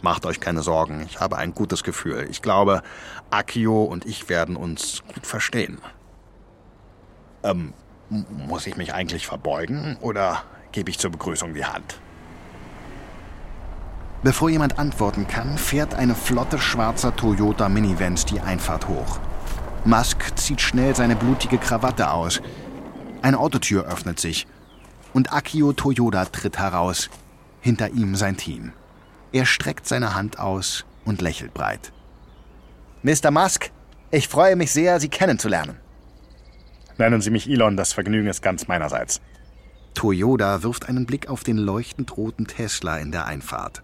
Macht 0.00 0.26
euch 0.26 0.40
keine 0.40 0.62
Sorgen, 0.62 1.04
ich 1.06 1.20
habe 1.20 1.36
ein 1.36 1.54
gutes 1.54 1.84
Gefühl. 1.84 2.26
Ich 2.28 2.42
glaube, 2.42 2.82
Akio 3.30 3.84
und 3.84 4.04
ich 4.04 4.28
werden 4.28 4.56
uns 4.56 5.02
gut 5.14 5.26
verstehen. 5.26 5.78
Ähm, 7.44 7.72
muss 8.08 8.66
ich 8.66 8.76
mich 8.76 8.94
eigentlich 8.94 9.26
verbeugen 9.26 9.96
oder 10.00 10.42
gebe 10.72 10.90
ich 10.90 10.98
zur 10.98 11.12
Begrüßung 11.12 11.54
die 11.54 11.64
Hand? 11.64 12.01
Bevor 14.22 14.50
jemand 14.50 14.78
antworten 14.78 15.26
kann, 15.26 15.58
fährt 15.58 15.94
eine 15.94 16.14
Flotte 16.14 16.58
schwarzer 16.58 17.14
Toyota 17.16 17.68
Minivans 17.68 18.24
die 18.24 18.40
Einfahrt 18.40 18.86
hoch. 18.86 19.18
Musk 19.84 20.38
zieht 20.38 20.60
schnell 20.60 20.94
seine 20.94 21.16
blutige 21.16 21.58
Krawatte 21.58 22.10
aus. 22.12 22.40
Eine 23.20 23.38
Autotür 23.40 23.86
öffnet 23.86 24.20
sich 24.20 24.46
und 25.12 25.32
Akio 25.32 25.72
Toyoda 25.72 26.24
tritt 26.26 26.58
heraus. 26.58 27.10
Hinter 27.60 27.90
ihm 27.90 28.14
sein 28.14 28.36
Team. 28.36 28.72
Er 29.32 29.46
streckt 29.46 29.86
seine 29.88 30.14
Hand 30.14 30.38
aus 30.38 30.84
und 31.04 31.20
lächelt 31.20 31.52
breit. 31.52 31.92
Mr. 33.02 33.30
Musk, 33.30 33.70
ich 34.10 34.28
freue 34.28 34.56
mich 34.56 34.72
sehr, 34.72 35.00
Sie 35.00 35.08
kennenzulernen. 35.08 35.76
Nennen 36.98 37.20
Sie 37.20 37.30
mich 37.30 37.48
Elon, 37.48 37.76
das 37.76 37.92
Vergnügen 37.92 38.28
ist 38.28 38.42
ganz 38.42 38.68
meinerseits. 38.68 39.20
Toyoda 39.94 40.62
wirft 40.62 40.88
einen 40.88 41.06
Blick 41.06 41.28
auf 41.28 41.42
den 41.42 41.56
leuchtend 41.56 42.16
roten 42.16 42.46
Tesla 42.46 42.98
in 42.98 43.10
der 43.10 43.26
Einfahrt. 43.26 43.82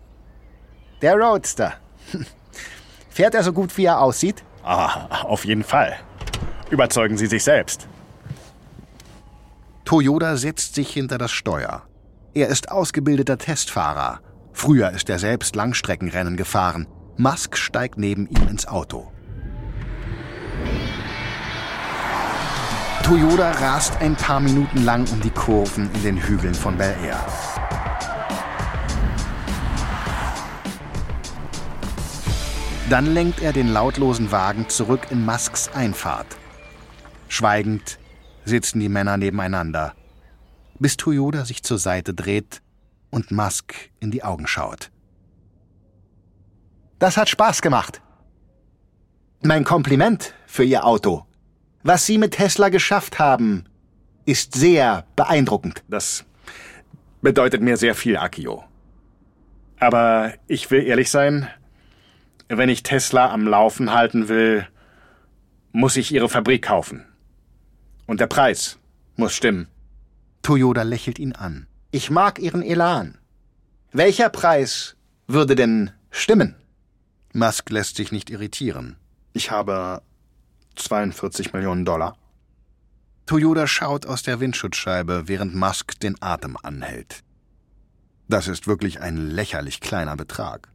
Der 1.01 1.15
Roadster. 1.15 1.75
Fährt 3.11 3.35
er 3.35 3.43
so 3.43 3.53
gut, 3.53 3.77
wie 3.77 3.85
er 3.85 4.01
aussieht? 4.01 4.43
Ah, 4.63 5.23
auf 5.23 5.45
jeden 5.45 5.65
Fall. 5.65 5.97
Überzeugen 6.71 7.17
Sie 7.17 7.27
sich 7.27 7.45
selbst. 7.45 7.89
Toyota 9.85 10.37
setzt 10.37 10.75
sich 10.75 10.91
hinter 10.91 11.17
das 11.17 11.31
Steuer. 11.31 11.83
Er 12.35 12.49
ist 12.49 12.71
ausgebildeter 12.71 13.39
Testfahrer. 13.39 14.21
Früher 14.53 14.91
ist 14.91 15.09
er 15.09 15.19
selbst 15.19 15.57
Langstreckenrennen 15.57 16.37
gefahren. 16.37 16.87
Musk 17.17 17.57
steigt 17.57 17.97
neben 17.97 18.27
ihm 18.27 18.49
ins 18.49 18.67
Auto. 18.67 19.11
Toyota 23.03 23.53
rast 23.53 23.97
ein 24.01 24.15
paar 24.17 24.41
Minuten 24.41 24.85
lang 24.85 25.11
um 25.11 25.21
die 25.23 25.31
Kurven 25.31 25.91
in 25.95 26.03
den 26.03 26.17
Hügeln 26.19 26.55
von 26.55 26.77
Bel 26.77 26.95
Air. 27.03 27.25
Dann 32.91 33.05
lenkt 33.13 33.43
er 33.43 33.53
den 33.53 33.69
lautlosen 33.69 34.33
Wagen 34.33 34.71
zurück 34.71 35.09
in 35.11 35.23
Musks 35.27 35.69
Einfahrt. 35.75 36.39
Schweigend 37.29 37.99
sitzen 38.47 38.81
die 38.81 38.89
Männer 38.89 39.19
nebeneinander, 39.19 39.95
bis 40.79 40.97
Toyoda 40.97 41.45
sich 41.45 41.63
zur 41.63 41.79
Seite 41.79 42.15
dreht 42.15 42.63
und 43.11 43.31
Musk 43.31 43.75
in 44.01 44.11
die 44.11 44.23
Augen 44.23 44.47
schaut. 44.47 44.91
Das 46.99 47.19
hat 47.19 47.29
Spaß 47.29 47.61
gemacht. 47.61 48.01
Mein 49.43 49.65
Kompliment 49.65 50.33
für 50.47 50.65
Ihr 50.65 50.87
Auto. 50.87 51.27
Was 51.83 52.07
Sie 52.07 52.17
mit 52.17 52.33
Tesla 52.33 52.71
geschafft 52.71 53.19
haben, 53.19 53.65
ist 54.25 54.55
sehr 54.55 55.05
beeindruckend. 55.15 55.85
Das 55.89 56.25
bedeutet 57.21 57.61
mir 57.61 57.77
sehr 57.77 57.95
viel, 57.95 58.17
Akio. 58.17 58.65
Aber 59.79 60.33
ich 60.47 60.71
will 60.71 60.85
ehrlich 60.85 61.11
sein, 61.11 61.49
wenn 62.49 62.69
ich 62.69 62.83
Tesla 62.83 63.31
am 63.31 63.47
Laufen 63.47 63.93
halten 63.93 64.29
will, 64.29 64.67
muss 65.73 65.97
ich 65.97 66.13
ihre 66.13 66.29
Fabrik 66.29 66.63
kaufen. 66.63 67.05
Und 68.07 68.21
der 68.21 68.27
Preis 68.27 68.79
muss 69.17 69.35
stimmen. 69.35 69.69
Toyota 70.43 70.83
lächelt 70.83 71.19
ihn 71.19 71.35
an. 71.35 71.67
Ich 71.91 72.11
mag 72.11 72.39
Ihren 72.39 72.63
Elan. 72.63 73.19
Welcher 73.93 74.29
Preis 74.31 74.97
würde 75.27 75.55
denn 75.57 75.91
stimmen? 76.11 76.55
Musk 77.33 77.71
lässt 77.71 77.97
sich 77.97 78.13
nicht 78.13 78.31
irritieren. 78.31 78.97
Ich 79.35 79.51
habe 79.51 80.03
42 80.77 81.53
Millionen 81.53 81.85
Dollar. 81.85 82.17
Toyota 83.27 83.67
schaut 83.67 84.07
aus 84.07 84.23
der 84.23 84.41
Windschutzscheibe, 84.41 85.25
während 85.27 85.55
Musk 85.55 86.01
den 86.01 86.17
Atem 86.23 86.57
anhält. 86.63 87.23
Das 88.29 88.49
ist 88.49 88.67
wirklich 88.67 89.01
ein 89.01 89.17
lächerlich 89.17 89.81
kleiner 89.81 90.17
Betrag. 90.17 90.69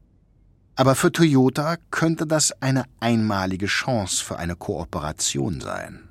Aber 0.75 0.95
für 0.95 1.11
Toyota 1.11 1.77
könnte 1.91 2.25
das 2.25 2.51
eine 2.61 2.85
einmalige 2.99 3.67
Chance 3.67 4.23
für 4.23 4.37
eine 4.37 4.55
Kooperation 4.55 5.61
sein. 5.61 6.09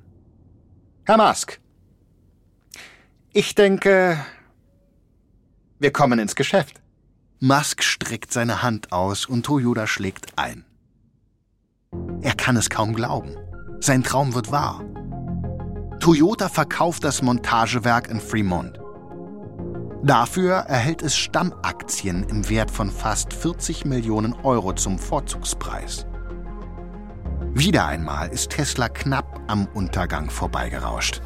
Herr 1.05 1.17
Musk, 1.17 1.59
ich 3.33 3.55
denke, 3.55 4.23
wir 5.79 5.91
kommen 5.91 6.19
ins 6.19 6.35
Geschäft. 6.35 6.81
Musk 7.39 7.83
streckt 7.83 8.31
seine 8.31 8.63
Hand 8.63 8.93
aus 8.93 9.25
und 9.25 9.45
Toyota 9.45 9.85
schlägt 9.85 10.37
ein. 10.37 10.63
Er 12.21 12.35
kann 12.35 12.55
es 12.55 12.69
kaum 12.69 12.93
glauben. 12.93 13.35
Sein 13.81 14.01
Traum 14.03 14.33
wird 14.33 14.49
wahr. 14.49 14.81
Toyota 15.99 16.47
verkauft 16.47 17.03
das 17.03 17.21
Montagewerk 17.21 18.07
in 18.09 18.21
Fremont. 18.21 18.79
Dafür 20.03 20.55
erhält 20.55 21.01
es 21.01 21.15
Stammaktien 21.15 22.23
im 22.23 22.49
Wert 22.49 22.69
von 22.69 22.91
fast 22.91 23.31
40 23.31 23.85
Millionen 23.85 24.33
Euro 24.33 24.73
zum 24.73 24.99
Vorzugspreis. 24.99 26.05
Wieder 27.53 27.85
einmal 27.85 28.27
ist 28.27 28.49
Tesla 28.49 28.89
knapp 28.89 29.39
am 29.47 29.65
Untergang 29.73 30.29
vorbeigerauscht. 30.29 31.21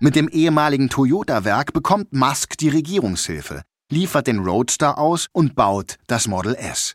Mit 0.00 0.16
dem 0.16 0.28
ehemaligen 0.28 0.90
Toyota-Werk 0.90 1.72
bekommt 1.72 2.12
Musk 2.12 2.58
die 2.58 2.68
Regierungshilfe, 2.68 3.62
liefert 3.90 4.26
den 4.26 4.40
Roadster 4.40 4.98
aus 4.98 5.28
und 5.32 5.54
baut 5.54 5.96
das 6.08 6.28
Model 6.28 6.54
S. 6.56 6.94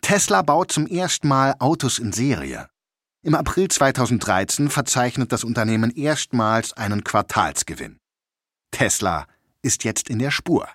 Tesla 0.00 0.42
baut 0.42 0.70
zum 0.70 0.86
ersten 0.86 1.26
Mal 1.26 1.56
Autos 1.58 1.98
in 1.98 2.12
Serie. 2.12 2.68
Im 3.26 3.34
April 3.34 3.66
2013 3.66 4.70
verzeichnet 4.70 5.32
das 5.32 5.42
Unternehmen 5.42 5.90
erstmals 5.90 6.74
einen 6.74 7.02
Quartalsgewinn. 7.02 7.98
Tesla 8.70 9.26
ist 9.62 9.82
jetzt 9.82 10.08
in 10.08 10.20
der 10.20 10.30
Spur. 10.30 10.68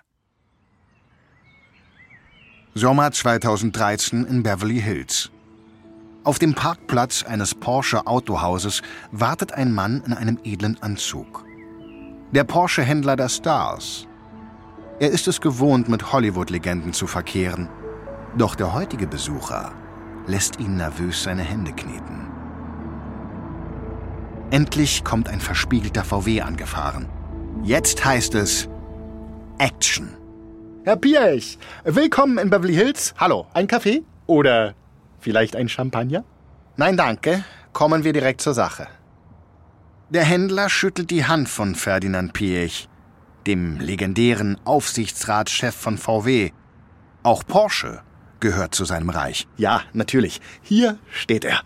Sommer 2.74 3.10
2013 3.10 4.26
in 4.26 4.42
Beverly 4.42 4.82
Hills. 4.82 5.30
Auf 6.24 6.38
dem 6.38 6.54
Parkplatz 6.54 7.22
eines 7.22 7.54
Porsche 7.54 8.06
Autohauses 8.06 8.82
wartet 9.12 9.54
ein 9.54 9.72
Mann 9.72 10.02
in 10.04 10.12
einem 10.12 10.38
edlen 10.44 10.76
Anzug. 10.82 11.46
Der 12.32 12.44
Porsche-Händler 12.44 13.16
der 13.16 13.30
Stars. 13.30 14.06
Er 15.00 15.08
ist 15.08 15.26
es 15.26 15.40
gewohnt, 15.40 15.88
mit 15.88 16.12
Hollywood-Legenden 16.12 16.92
zu 16.92 17.06
verkehren. 17.06 17.70
Doch 18.36 18.54
der 18.56 18.74
heutige 18.74 19.06
Besucher 19.06 19.72
lässt 20.26 20.60
ihn 20.60 20.76
nervös 20.76 21.22
seine 21.22 21.42
Hände 21.44 21.72
kneten. 21.72 22.41
Endlich 24.52 25.02
kommt 25.02 25.30
ein 25.30 25.40
verspiegelter 25.40 26.04
VW 26.04 26.42
angefahren. 26.42 27.08
Jetzt 27.64 28.04
heißt 28.04 28.34
es 28.34 28.68
Action. 29.56 30.14
Herr 30.84 30.96
Piech, 30.96 31.58
willkommen 31.84 32.36
in 32.36 32.50
Beverly 32.50 32.74
Hills. 32.74 33.14
Hallo, 33.16 33.46
ein 33.54 33.66
Kaffee? 33.66 34.02
Oder 34.26 34.74
vielleicht 35.20 35.56
ein 35.56 35.70
Champagner? 35.70 36.22
Nein, 36.76 36.98
danke. 36.98 37.44
Kommen 37.72 38.04
wir 38.04 38.12
direkt 38.12 38.42
zur 38.42 38.52
Sache. 38.52 38.88
Der 40.10 40.24
Händler 40.24 40.68
schüttelt 40.68 41.10
die 41.10 41.24
Hand 41.24 41.48
von 41.48 41.74
Ferdinand 41.74 42.34
Piech, 42.34 42.90
dem 43.46 43.80
legendären 43.80 44.60
Aufsichtsratschef 44.66 45.74
von 45.74 45.96
VW. 45.96 46.50
Auch 47.22 47.42
Porsche 47.46 48.02
gehört 48.40 48.74
zu 48.74 48.84
seinem 48.84 49.08
Reich. 49.08 49.48
Ja, 49.56 49.80
natürlich. 49.94 50.42
Hier 50.60 50.98
steht 51.10 51.46
er. 51.46 51.62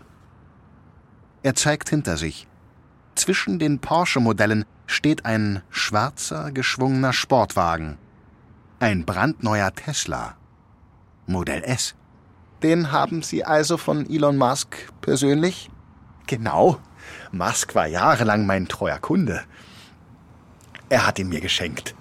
Er 1.43 1.53
zeigt 1.53 1.89
hinter 1.89 2.15
sich. 2.15 2.47
Zwischen 3.17 3.57
den 3.57 3.79
Porsche-Modellen 3.79 4.63
steht 4.85 5.25
ein 5.25 5.63
schwarzer, 5.71 6.51
geschwungener 6.51 7.13
Sportwagen. 7.13 7.97
Ein 8.79 9.05
brandneuer 9.05 9.73
Tesla. 9.73 10.37
Modell 11.25 11.63
S. 11.63 11.95
Den 12.61 12.91
haben 12.91 13.23
Sie 13.23 13.43
also 13.43 13.77
von 13.77 14.07
Elon 14.07 14.37
Musk 14.37 14.77
persönlich? 15.01 15.71
Genau. 16.27 16.77
Musk 17.31 17.73
war 17.73 17.87
jahrelang 17.87 18.45
mein 18.45 18.67
treuer 18.67 18.99
Kunde. 18.99 19.41
Er 20.87 21.07
hat 21.07 21.17
ihn 21.17 21.29
mir 21.29 21.41
geschenkt. 21.41 21.95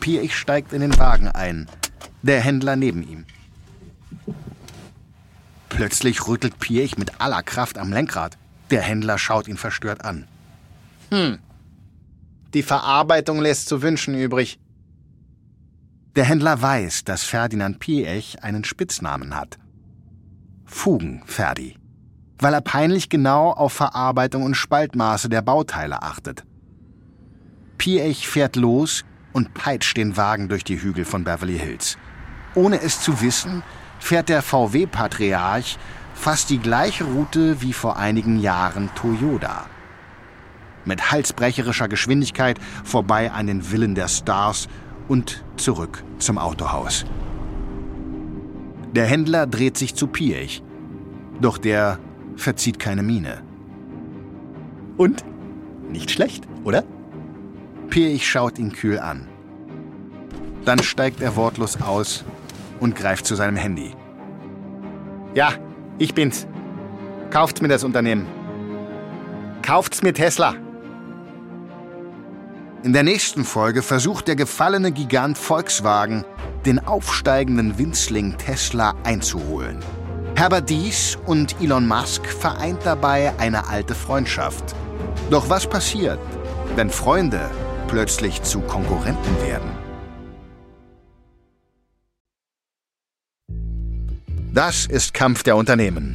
Piech 0.00 0.34
steigt 0.34 0.72
in 0.72 0.80
den 0.80 0.98
Wagen 0.98 1.28
ein. 1.28 1.68
Der 2.22 2.40
Händler 2.40 2.76
neben 2.76 3.02
ihm. 3.06 3.26
Plötzlich 5.74 6.28
rüttelt 6.28 6.60
Piech 6.60 6.96
mit 6.98 7.20
aller 7.20 7.42
Kraft 7.42 7.78
am 7.78 7.92
Lenkrad. 7.92 8.38
Der 8.70 8.80
Händler 8.80 9.18
schaut 9.18 9.48
ihn 9.48 9.56
verstört 9.56 10.04
an. 10.04 10.28
Hm. 11.10 11.40
Die 12.54 12.62
Verarbeitung 12.62 13.40
lässt 13.40 13.68
zu 13.68 13.82
wünschen 13.82 14.14
übrig. 14.14 14.60
Der 16.14 16.24
Händler 16.24 16.62
weiß, 16.62 17.02
dass 17.02 17.24
Ferdinand 17.24 17.80
Piech 17.80 18.42
einen 18.44 18.62
Spitznamen 18.62 19.34
hat. 19.34 19.58
Fugen 20.64 21.24
Ferdi. 21.26 21.76
Weil 22.38 22.54
er 22.54 22.60
peinlich 22.60 23.08
genau 23.08 23.50
auf 23.50 23.72
Verarbeitung 23.72 24.44
und 24.44 24.54
Spaltmaße 24.54 25.28
der 25.28 25.42
Bauteile 25.42 26.02
achtet. 26.02 26.44
Piech 27.78 28.28
fährt 28.28 28.54
los 28.54 29.04
und 29.32 29.54
peitscht 29.54 29.96
den 29.96 30.16
Wagen 30.16 30.48
durch 30.48 30.62
die 30.62 30.80
Hügel 30.80 31.04
von 31.04 31.24
Beverly 31.24 31.58
Hills. 31.58 31.98
Ohne 32.54 32.80
es 32.80 33.00
zu 33.00 33.20
wissen, 33.20 33.64
fährt 34.04 34.28
der 34.28 34.42
VW-Patriarch 34.42 35.78
fast 36.14 36.50
die 36.50 36.58
gleiche 36.58 37.04
Route 37.04 37.62
wie 37.62 37.72
vor 37.72 37.96
einigen 37.96 38.38
Jahren 38.38 38.90
Toyota. 38.94 39.64
Mit 40.84 41.10
halsbrecherischer 41.10 41.88
Geschwindigkeit 41.88 42.58
vorbei 42.84 43.32
an 43.32 43.46
den 43.46 43.62
Villen 43.62 43.94
der 43.94 44.08
Stars 44.08 44.68
und 45.08 45.42
zurück 45.56 46.04
zum 46.18 46.36
Autohaus. 46.36 47.06
Der 48.92 49.06
Händler 49.06 49.46
dreht 49.46 49.78
sich 49.78 49.94
zu 49.94 50.06
Piech, 50.06 50.62
doch 51.40 51.56
der 51.56 51.98
verzieht 52.36 52.78
keine 52.78 53.02
Miene. 53.02 53.42
Und? 54.98 55.24
Nicht 55.90 56.10
schlecht, 56.10 56.44
oder? 56.62 56.84
Piech 57.88 58.28
schaut 58.28 58.58
ihn 58.58 58.74
kühl 58.74 58.98
an. 58.98 59.28
Dann 60.66 60.82
steigt 60.82 61.22
er 61.22 61.36
wortlos 61.36 61.80
aus 61.80 62.22
und 62.84 62.94
greift 62.94 63.26
zu 63.26 63.34
seinem 63.34 63.56
Handy. 63.56 63.92
Ja, 65.34 65.54
ich 65.98 66.14
bin's. 66.14 66.46
Kauft's 67.30 67.62
mir 67.62 67.68
das 67.68 67.82
Unternehmen. 67.82 68.26
Kauft's 69.62 70.02
mir 70.02 70.12
Tesla. 70.12 70.54
In 72.82 72.92
der 72.92 73.02
nächsten 73.02 73.44
Folge 73.44 73.80
versucht 73.80 74.28
der 74.28 74.36
gefallene 74.36 74.92
Gigant 74.92 75.38
Volkswagen, 75.38 76.26
den 76.66 76.78
aufsteigenden 76.78 77.78
Winzling 77.78 78.36
Tesla 78.36 78.94
einzuholen. 79.02 79.78
Herbert 80.36 80.68
Dies 80.68 81.16
und 81.24 81.58
Elon 81.62 81.88
Musk 81.88 82.26
vereint 82.26 82.80
dabei 82.84 83.32
eine 83.38 83.66
alte 83.66 83.94
Freundschaft. 83.94 84.74
Doch 85.30 85.48
was 85.48 85.66
passiert, 85.66 86.18
wenn 86.76 86.90
Freunde 86.90 87.50
plötzlich 87.88 88.42
zu 88.42 88.60
Konkurrenten 88.60 89.40
werden? 89.42 89.83
Das 94.54 94.86
ist 94.86 95.14
Kampf 95.14 95.42
der 95.42 95.56
Unternehmen 95.56 96.14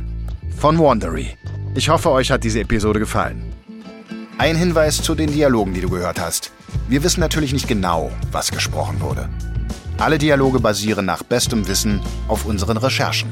von 0.57 0.79
Wandery. 0.79 1.35
Ich 1.75 1.89
hoffe, 1.89 2.09
euch 2.09 2.31
hat 2.31 2.45
diese 2.45 2.61
Episode 2.61 2.97
gefallen. 2.97 3.53
Ein 4.37 4.55
Hinweis 4.55 5.01
zu 5.01 5.13
den 5.13 5.29
Dialogen, 5.29 5.73
die 5.73 5.81
du 5.81 5.89
gehört 5.89 6.21
hast. 6.21 6.53
Wir 6.87 7.03
wissen 7.03 7.19
natürlich 7.19 7.51
nicht 7.51 7.67
genau, 7.67 8.13
was 8.31 8.51
gesprochen 8.51 9.01
wurde. 9.01 9.27
Alle 9.97 10.17
Dialoge 10.17 10.61
basieren 10.61 11.05
nach 11.05 11.21
bestem 11.21 11.67
Wissen 11.67 11.99
auf 12.29 12.45
unseren 12.45 12.77
Recherchen. 12.77 13.29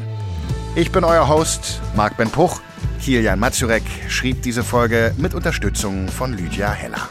Ich 0.75 0.91
bin 0.91 1.05
euer 1.05 1.29
Host, 1.29 1.79
Marc 1.95 2.17
Ben 2.17 2.29
Puch. 2.29 2.59
Kilian 3.01 3.39
Mazurek 3.39 3.83
schrieb 4.09 4.41
diese 4.41 4.61
Folge 4.61 5.13
mit 5.15 5.33
Unterstützung 5.33 6.09
von 6.09 6.33
Lydia 6.33 6.69
Heller. 6.69 7.07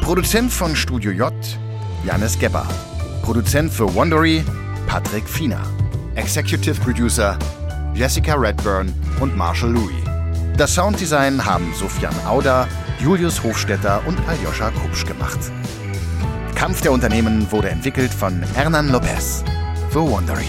Produzent 0.00 0.50
von 0.50 0.74
Studio 0.74 1.10
J, 1.10 1.34
Janis 2.06 2.38
Gebber. 2.38 2.66
Produzent 3.20 3.70
für 3.70 3.94
Wandery, 3.94 4.42
Patrick 4.86 5.28
Fiener. 5.28 5.60
Executive 6.18 6.80
Producer 6.80 7.38
Jessica 7.94 8.34
Redburn 8.34 8.92
und 9.20 9.36
Marshall 9.36 9.70
Louis. 9.70 10.02
Das 10.56 10.74
Sounddesign 10.74 11.44
haben 11.44 11.72
Sofian 11.74 12.14
Auda, 12.26 12.66
Julius 12.98 13.42
Hofstetter 13.42 14.02
und 14.04 14.18
Aljoscha 14.28 14.70
Kupsch 14.70 15.06
gemacht. 15.06 15.38
Kampf 16.56 16.80
der 16.80 16.90
Unternehmen 16.90 17.50
wurde 17.52 17.70
entwickelt 17.70 18.12
von 18.12 18.42
Hernan 18.54 18.90
Lopez 18.90 19.44
für 19.90 20.02
Wondery. 20.02 20.48